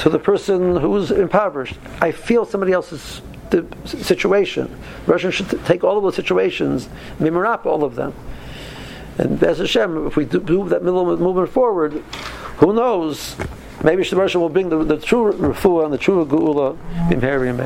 to 0.00 0.10
the 0.10 0.18
person 0.18 0.76
who's 0.76 1.10
impoverished, 1.10 1.78
I 2.02 2.12
feel 2.12 2.44
somebody 2.44 2.72
else's 2.72 3.22
the 3.48 3.66
situation. 3.86 4.78
Russian 5.06 5.30
should 5.30 5.48
take 5.64 5.84
all 5.84 5.96
of 5.96 6.02
those 6.02 6.16
situations, 6.16 6.90
mimarap 7.18 7.64
all 7.64 7.82
of 7.82 7.94
them. 7.94 8.12
And 9.16 9.40
Bez 9.40 9.56
Hashem, 9.56 10.06
if 10.06 10.16
we 10.16 10.26
do 10.26 10.68
that 10.68 10.82
middle 10.82 11.16
movement 11.16 11.48
forward, 11.48 11.94
who 12.58 12.74
knows? 12.74 13.36
Maybe 13.82 14.02
Russian 14.02 14.42
will 14.42 14.50
bring 14.50 14.68
the, 14.68 14.84
the 14.84 14.98
true 14.98 15.32
refuah 15.32 15.86
and 15.86 15.94
the 15.94 15.98
true 15.98 16.26
geula 16.26 16.76
in 17.10 17.22
Harry 17.22 17.48
and 17.48 17.58